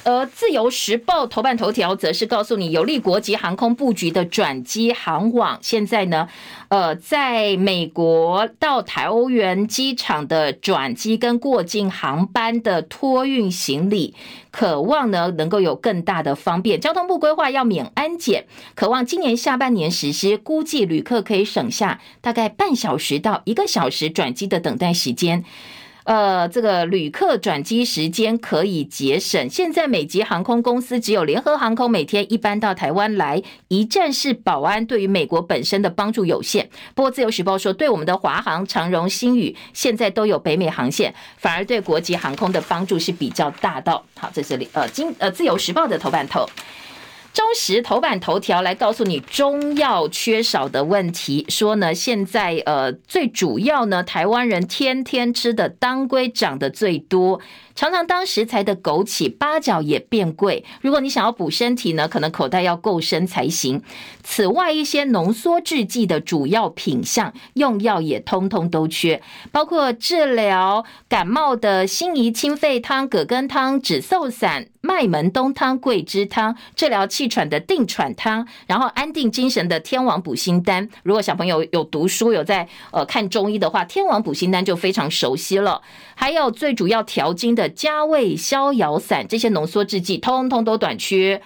[0.04, 6.28] 而自由时报头版头条则是告诉你，有利国际航空布局的转机航网，现在呢，
[6.70, 14.16] 呃，在美国到桃园机场的转机跟过境航班的托运行李，
[14.52, 16.80] 渴望呢能够有更大的方便。
[16.80, 18.46] 交通部规划要免安检，
[18.76, 25.44] 渴望今年下半年实施，估计旅客可以省下大概半小时到一个小时转机的等待时间。
[26.10, 29.48] 呃，这个旅客转机时间可以节省。
[29.48, 36.68] 现在美籍航空公司只有联合航空每天一班到台湾来，一站式保安对于美国本身的帮助有限。
[36.96, 44.02] 不过自由时报说，对我们的华航、长荣、新宇现在都有北美航线，反而对国际航空的帮助是比较大的。
[44.16, 46.44] 好，在这里呃今呃自由时报的头版头。
[47.32, 57.40] 中时头版头条来告诉你中药缺少的问题，说呢现在呃最主要呢台湾人天天吃的当归涨得最多。
[57.76, 60.66] 常常当食材的枸杞、八角也变贵。
[60.82, 63.82] 如果你想要补身体呢，可能口袋要够深才行。
[64.22, 69.22] 此外，一些浓缩制剂的主要品项用药也通通都缺，
[69.54, 80.88] 包括治疗感冒的辛夷清肺汤、葛根汤、止嗽散、麦门冬汤、桂枝汤，治疗气喘的定喘汤，然后安定精神的天王补心丹。
[81.04, 85.82] 如果小朋友有读书、有在呃看中医的话，天王补心丹就非常熟悉了。
[86.16, 91.42] 还有最主要调经的加味逍遥散，这些浓缩制剂通通都短缺。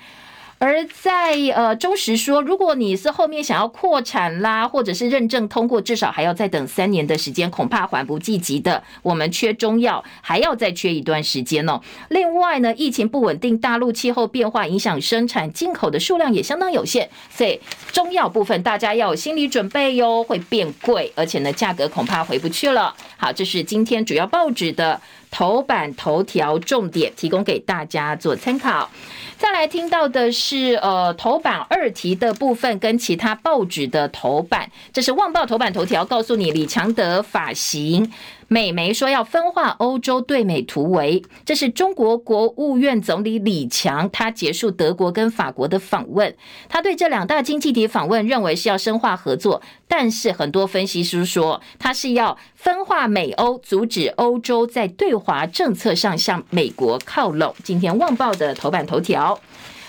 [0.64, 8.82] 而在呃中时说，如果你是后面想要扩产啦，或者是认证通过，至少还要再等三年的时间，恐怕缓不济急的。
[9.02, 11.82] 我们缺中药，还要再缺一段时间哦。
[12.08, 17.60] 另外呢，疫情不稳定，大陆气候变化影响生产，进口的数量也相当有限，所以
[17.92, 22.96] 中药部分大家要有心理准备哟，会变贵，而且呢，价格恐怕回不去了。
[23.18, 25.02] 好，这是今天主要报纸的
[25.34, 28.88] 头版头条重点，提供给大家做参考。
[29.36, 38.14] 再来听到的是，呃，头版二题的部分跟其他报纸的头版，这是《旺报》头版头条，告诉你李强德发型。
[38.54, 46.36] 美媒说要分化欧洲对美突围，这是中国国务院总理李强，他结束德国跟法国的访问，
[46.70, 57.56] 他对这两大经济体访问认为是要深化合作，但是很多分析师说他是要分化美欧，阻止欧洲在对华政策上向美国靠拢。
[57.64, 59.40] 今天《旺报》的头版头条。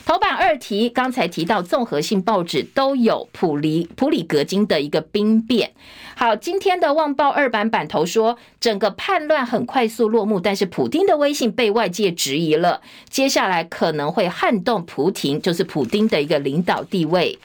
[0.07, 5.72] 头版二题，刚才提到综合性报纸都有普里普里格金的一个兵变。
[6.14, 17.38] 好，今天的《旺报》二版版头说，整个叛乱很快速落幕，但是普丁的威信被外界质疑了，接下来可能会撼动普廷，就是普丁的一个领导地位。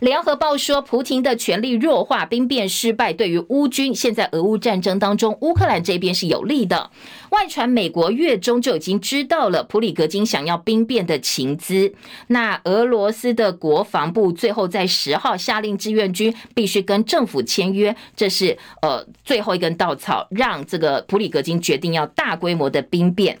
[0.00, 6.90] 联合报说，普亭的权力弱化，兵变失败，对于乌军现在俄乌战争当中，乌克兰这边是有利的。
[7.30, 11.92] 外传美国月中就已经知道了普里格金想要兵变的情资。
[12.28, 23.38] 那俄罗斯的国防部最后在十号下令志愿军必须跟政府签约，这是呃最后一根稻草，让这个普里格金决定要大规模的兵变。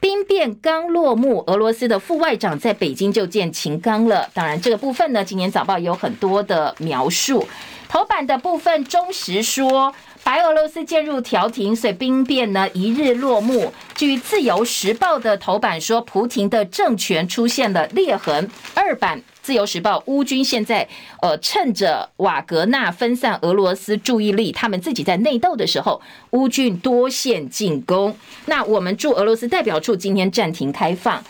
[0.00, 4.30] 兵变刚落幕，俄罗斯的副外长在北京就见秦刚了。
[4.32, 7.46] 当然，这个部分呢，今年早报有很多的描述。
[7.88, 9.92] 头版的部分，中时说
[10.22, 13.72] 白俄罗斯介入调停，所以兵变呢一日落幕。
[13.96, 18.48] 据自由时报的头版说，普廷的政权出现了裂痕。
[18.74, 19.22] 二版。
[19.48, 20.86] 自由时报，乌军现在
[21.22, 28.14] 呃趁着瓦格纳分散俄罗斯注意力，他们自己在内斗的时候，乌军多线进攻。
[28.44, 31.24] 那我们驻俄罗斯代表处今天暂停开放。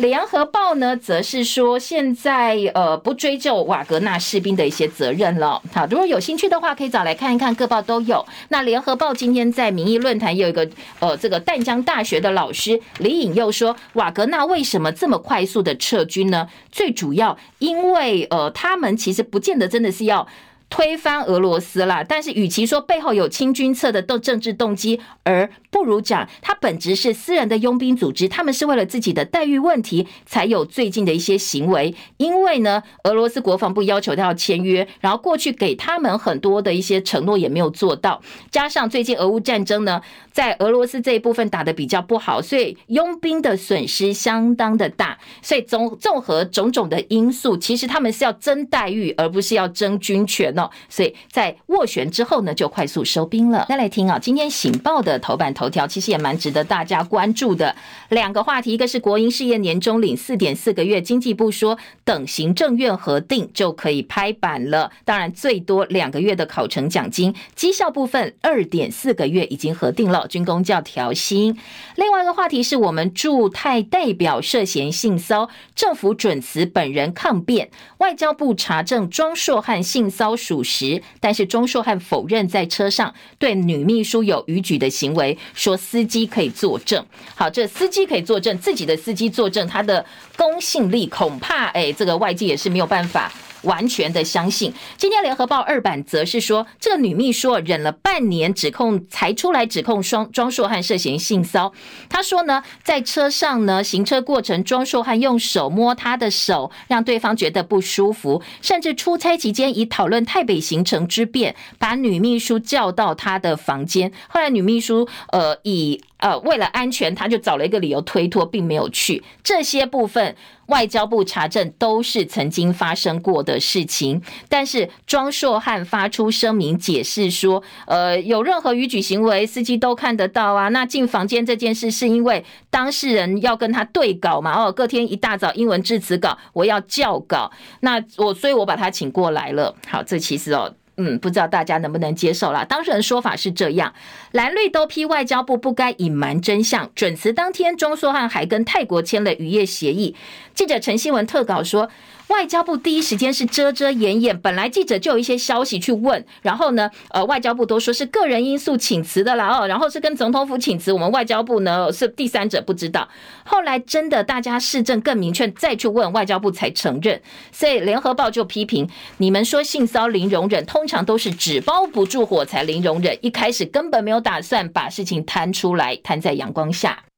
[0.00, 5.60] 联合报呢，则是说现在呃不追究瓦格纳士兵的一些责任了。
[5.74, 8.24] 好，如果有兴趣的话，可以找来看一看，各报都有。
[8.48, 10.66] 那联合报今天在民意论坛有一个
[11.00, 16.48] 呃这个淡江大学的老师李颖又说，瓦格纳为什么这么快速的撤军呢？
[16.72, 20.26] 最主要因为呃他们其实不见得真的是要。
[20.70, 31.92] 推翻俄罗斯啦，但是与其说背后有清君侧的动政治动机，而不如讲它本质是私人的佣兵组织，他们是为了自己的待遇问题才有最近的一些行为。
[32.18, 40.00] 因为呢，俄罗斯国防部要求他要签约，然后过去给他们很多的一些承诺也没有做到，加上最近俄乌战争呢，
[40.30, 45.18] 在俄罗斯这一部分打得比较不好，所以佣兵的损失相当的大。
[45.42, 50.54] 所以综综合种种的因素，其实他们是要争待遇，而不是要争军权。
[50.88, 53.66] 所以在斡旋之后呢，就快速收兵了。
[53.68, 57.76] 再来听啊，今天《醒报》的头版头条其实也蛮值得大家关注的
[58.08, 64.90] 两个话题，一个是国营事业年终领四点四个月，经济部说等行政院核定就可以拍板了。
[65.04, 71.56] 当然，最多两个月的考成奖金，绩效部分二点四个月已经核定了，军工教调薪。
[71.96, 87.06] 另外一个话题是我们驻泰代表涉嫌性骚，政府准辞本人抗辩，外交部查证庄硕汉性骚属实，但是钟硕汉否认在车上对女秘书有逾矩的行为，说司机可以作证。
[87.36, 90.04] 好，这司机可以作证，自己的司机作证，他的
[90.36, 93.32] 公信力恐怕，哎，这个外界也是没有办法。
[93.62, 94.72] 完全的相信。
[94.96, 101.72] 今天联合报二版则是说，这个女秘书忍了半年，指控才出来指控双庄硕汉涉嫌性骚。
[102.08, 114.12] 她说呢，在车上呢，行车过程，庄硕汉用手摸她的手，让对方觉得不舒服，甚至出差期间以讨论台北行程之便，把女秘书叫到他的房间。
[114.28, 119.22] 后来女秘书呃以呃为了安全，他就找了一个理由推脱，并没有去。
[119.42, 120.36] 这些部分。
[120.70, 130.68] 外交部查证都是曾经发生过的事情，但是庄硕汉发出声明解释说，呃，有任何逾矩行为，司机都看得到啊。
[130.68, 134.62] 那进房间这件事是因为当事人要跟他对稿嘛？
[134.62, 137.50] 哦，隔天一大早英文致辞稿，我要校稿，
[137.80, 139.74] 那我所以我把他请过来了。
[139.88, 140.72] 好，这其实哦。
[141.02, 142.64] 嗯，不知道大家能不能接受了。
[142.66, 143.94] 当事人说法是这样，
[144.32, 146.90] 蓝绿都批外交部不该隐瞒真相。
[146.94, 150.14] 准辞当天，钟硕汉还跟泰国签了渔业协议。
[150.54, 151.88] 记者陈新文特稿说。
[152.30, 163.08] 外交部第一时间是遮遮掩掩，本来记者就有一些消息去问，然后呢，呃，外交部都说是个人因素请辞的啦，哦，然后是跟总统府请辞，我们外交部呢是第三者不知道。
[163.44, 167.20] 后来真的大家市政更明确，再去问外交部才承认，
[167.50, 177.09] 所以联合报就批评你们说性骚零容忍，通常都是纸包不住火才零容忍，一开始根本没有打算把事情摊出来，摊在阳光下。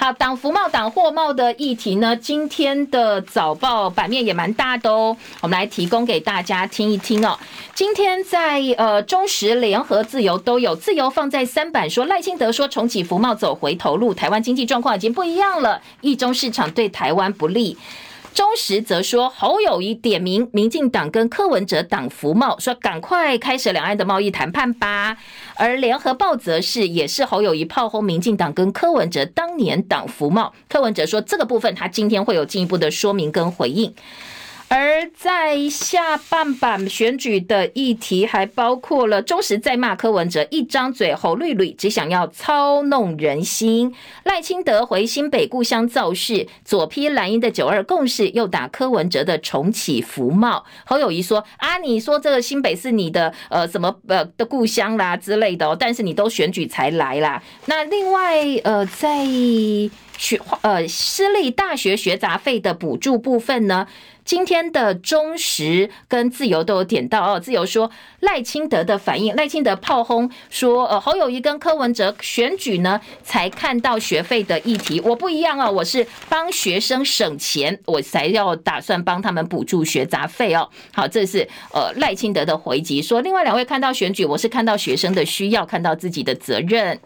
[0.00, 2.14] 好，挡服贸、挡货贸的议题呢？
[2.14, 7.36] 今天的早报版面也蛮大的哦，我们来提供给大家听一听哦。
[7.74, 17.76] 今天在呃中时、联合、自由都有，自由放在三版说赖清德说重启服贸走回头路，台湾经济状况已经不一样了，一中市场对台湾不利。
[18.34, 25.16] 中时则说，侯友谊点名民进党跟柯文哲党服贸，说赶快开始两岸的贸易谈判吧。
[25.56, 33.92] 而联合报则是也是侯友谊炮轰民进党跟柯文哲当年党服贸，柯文哲说这个部分他今天会有进一步的说明跟回应。
[34.68, 43.90] 而在下半版选举的议题，还包括了中时在骂柯文哲一张嘴侯绿绿，只想要操弄人心；
[44.24, 50.64] 赖清德回新北故乡造势，左批蓝营的九二共识，又打柯文哲的重启福茂。
[50.84, 59.26] 侯友宜说：“啊，你说这个新北是你的呃什么呃的故乡啦之类的哦，但是你都选举才来啦。”那另外呃在。
[60.18, 63.86] 学呃私立大学学杂费的补助部分呢？
[64.28, 67.40] 今天的中时跟自由都有点到哦。
[67.40, 80.68] 自由说赖清德的反应，赖清德炮轰说，呃，侯友宜跟柯文哲选举呢才看到学费的议题，我不一样哦，我是帮学生省钱，我才要打算帮他们补助学杂费哦。
[80.92, 87.00] 好，这是呃赖清德的回击，说另外两位看到选举，我是看到学生的需要，看到自己的责任。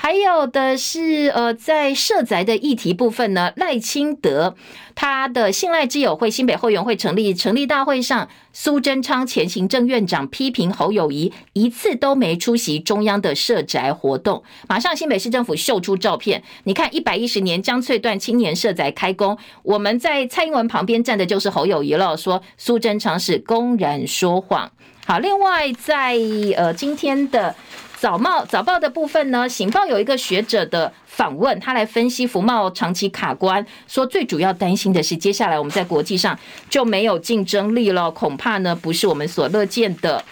[0.00, 4.54] 还有的是，呃，在社宅的议题部分呢，赖清德
[4.94, 24.70] 他的信赖之友会新北后援会成立成立大会上，苏贞昌前行政院长批评侯友宜一次都没出席中央的社宅活动，马上新北市政府秀出照片，你看一百一十年江翠段青年社宅开工，我们在蔡英文旁边站的就是侯友宜了，说苏贞昌是公然说谎。
[25.04, 26.16] 好，另外在
[26.56, 27.54] 呃今天的。
[28.00, 36.38] 早报早报的部分呢，醒报有一个学者的访问，他来分析福茂长期卡关，说最主要担心的是接下来我们在国际上
[36.70, 40.24] 就没有竞争力了，恐怕呢不是我们所乐见的。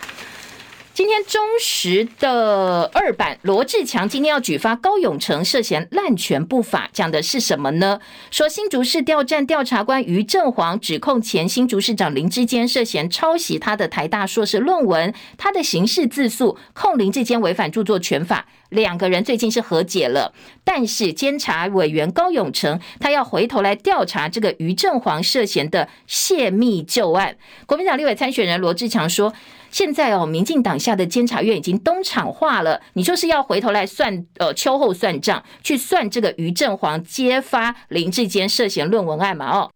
[0.97, 8.01] 今天中时的二版，罗志强今天要举发高永成涉嫌滥权不法，讲的是什么呢？
[8.31, 20.33] 说新竹市调站调查官于正煌指控前新竹市长林志坚涉嫌抄袭他的台大硕士论文，他的刑事自诉控林志坚违反著作权法，两个人最近是和解了，
[20.65, 27.37] 但是监察委员高永成他要回头来调查这个于正煌涉嫌的泄密旧案。
[27.67, 29.35] 国民党立委参选人罗志强说。
[29.71, 39.51] 现在哦，民进党下的监察院已经东厂化了，你就是要回头来算，呃，秋后算账，去算这个于正煌揭发林志坚涉嫌论文案嘛？
[39.51, 39.71] 哦，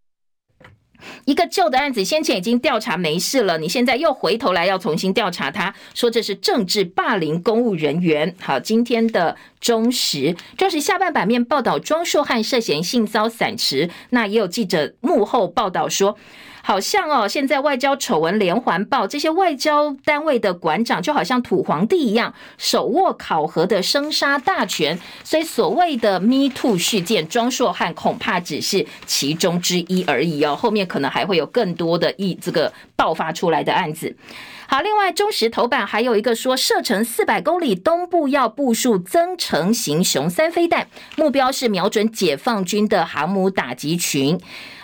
[1.25, 8.35] 一个旧的案子，先前已经调查没事了，你现在又回头来要重新调查他，说这是政治霸凌公务人员。
[8.41, 16.17] 好，今天的中时就是下半版面报道庄硕汉涉嫌性骚散持，那也有记者幕后报道说。
[16.63, 24.99] 好像哦，现在外交丑闻连环报，这些外交单位的馆长就好像土皇帝一样，手握考核的生杀大权。
[25.25, 34.15] 所以所谓的 Me Too 事件，庄硕汉恐怕只是其中之一而已哦，后面可能还会有更多的一这个爆发出来的案子。
[34.69, 40.87] 好，另外中时头版还有一个说，射程四百公里东部要部署增程型雄三飞弹，
[41.17, 44.39] 目标是瞄准解放军的航母打击群。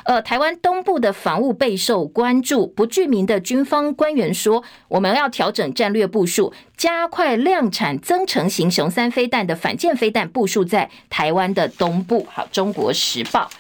[0.05, 2.67] 呃，台湾东部的防务备受关注。
[2.67, 12.27] 不具名的军方官员说，我们要调整战略部署，加快量产增程型雄三飞弹的反舰飞弹部署在台湾的东部。
[12.33, 13.51] 好，《中国时报》。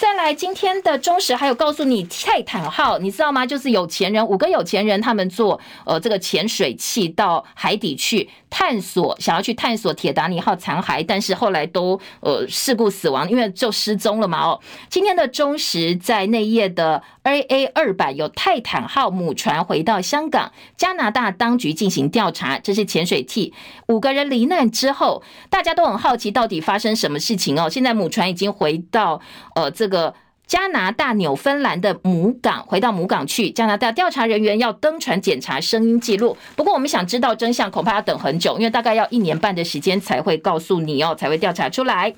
[0.00, 3.46] 再来，今天的中时还有告诉你，泰坦号你知道吗？
[3.46, 14.46] 就是有钱人五个有钱人，他们坐呃这个潜水器到海底去探索，想要去探索铁达尼号残骸，但是后来都呃事故死亡，因为就失踪了嘛。
[14.46, 23.52] 哦，今天的中时在内页的 AA 二版有泰坦号母船回到香港，加拿大当局进行调查，这是潜水器
[23.88, 27.68] 五个人罹难之后，大家都很好奇到底发生什么事情哦。
[27.68, 29.20] 现在母船已经回到
[29.56, 29.68] 呃。
[29.74, 30.14] 这个
[30.46, 33.50] 加拿大纽芬兰的母港，回到母港去。
[33.50, 36.36] 加拿大调查人员要登船检查声音记录。
[36.54, 42.14] 不过，我们想知道真相，恐怕要等很久，因为大概要一年半的时间才会告诉你哦，才会调查出来。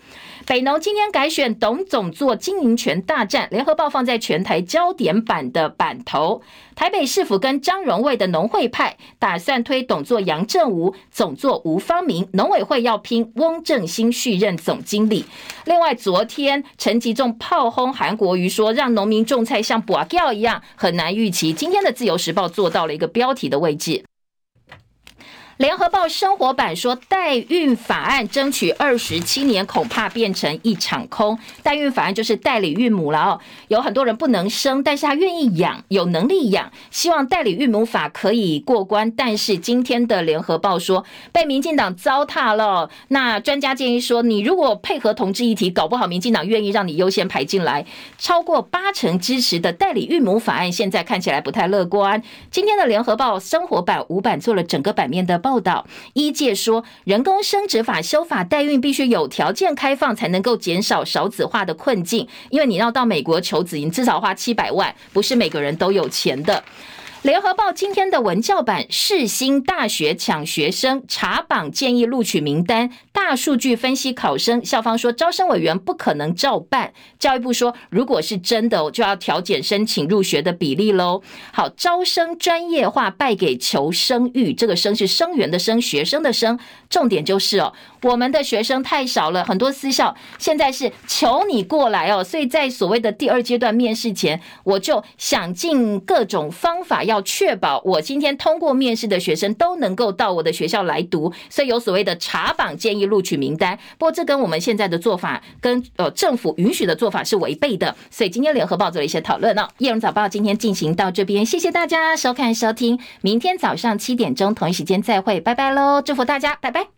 [0.47, 6.41] 北农今天改选董总做经营权大战，联合报放在全台焦点版的版头。
[6.77, 15.25] 台北市府跟张荣卫的农会派打算推董座杨正吴，总座吴方明，农委会要拼翁正兴续任总经理。
[15.65, 21.53] 另外，昨天陈吉仲炮轰韩国瑜说，让农民种菜像拔掉一样，很难预期。
[21.53, 24.05] 今天的自由时报做到了一个标题的位置。
[25.59, 31.39] 联合报生活版说，代孕法案争取二十七年，恐怕变成一场空。
[31.63, 39.11] 代孕法案就是代理孕母了哦，有很多人不能生，但是他愿意养，有能力养，希望代理孕母法可以过关。
[39.11, 42.91] 但是今天的联合报说，被民进党糟蹋了。
[43.09, 47.87] 那专家建议说，你如果配合同志议题，搞不好民进党愿意让你优先排进来。
[48.19, 52.23] 超过八成支持的代理孕母法案，现在看起来不太乐观。
[52.51, 55.41] 今天的联合报生活版五版做了整个版面的。
[55.47, 62.27] 报道，医界说，人工生殖法修法代孕必须有条件开放，才能够减少少子化的困境。
[62.51, 66.65] 因为你要到美国求子，你至少花七百万，不是每个人都有钱的。
[67.27, 76.93] 联合报今天的文教版，世新大学抢学生查榜建议录取名单，大数据分析考生，校方说招生委员不可能照办。
[77.19, 81.21] 教育部说，如果是真的，就要调减申请入学的比例喽。
[81.53, 86.57] 好，招生专业化败给求生欲，这个生是生源的生，学生的生，
[86.89, 87.73] 重点就是哦，
[88.03, 97.16] 我们的学生太少了，很多私校现在是求你过来哦，所以在所谓的第二阶段面试前，我就想尽各种方法要。
[97.17, 103.79] 要确保我今天通过面试的学生都能够到我的学校来读，所以有所谓的查访建议录取名单。
[103.99, 109.69] 不过这跟我们现在的做法跟呃政府允许的做法是违背的，所以今天联合报做了一些讨论哦。
[109.79, 116.03] 叶荣早报今天进行到这边，谢谢大家收看收听，明天早上七点钟同一时间再会，拜拜喽！
[116.03, 116.96] 祝福大家，拜拜。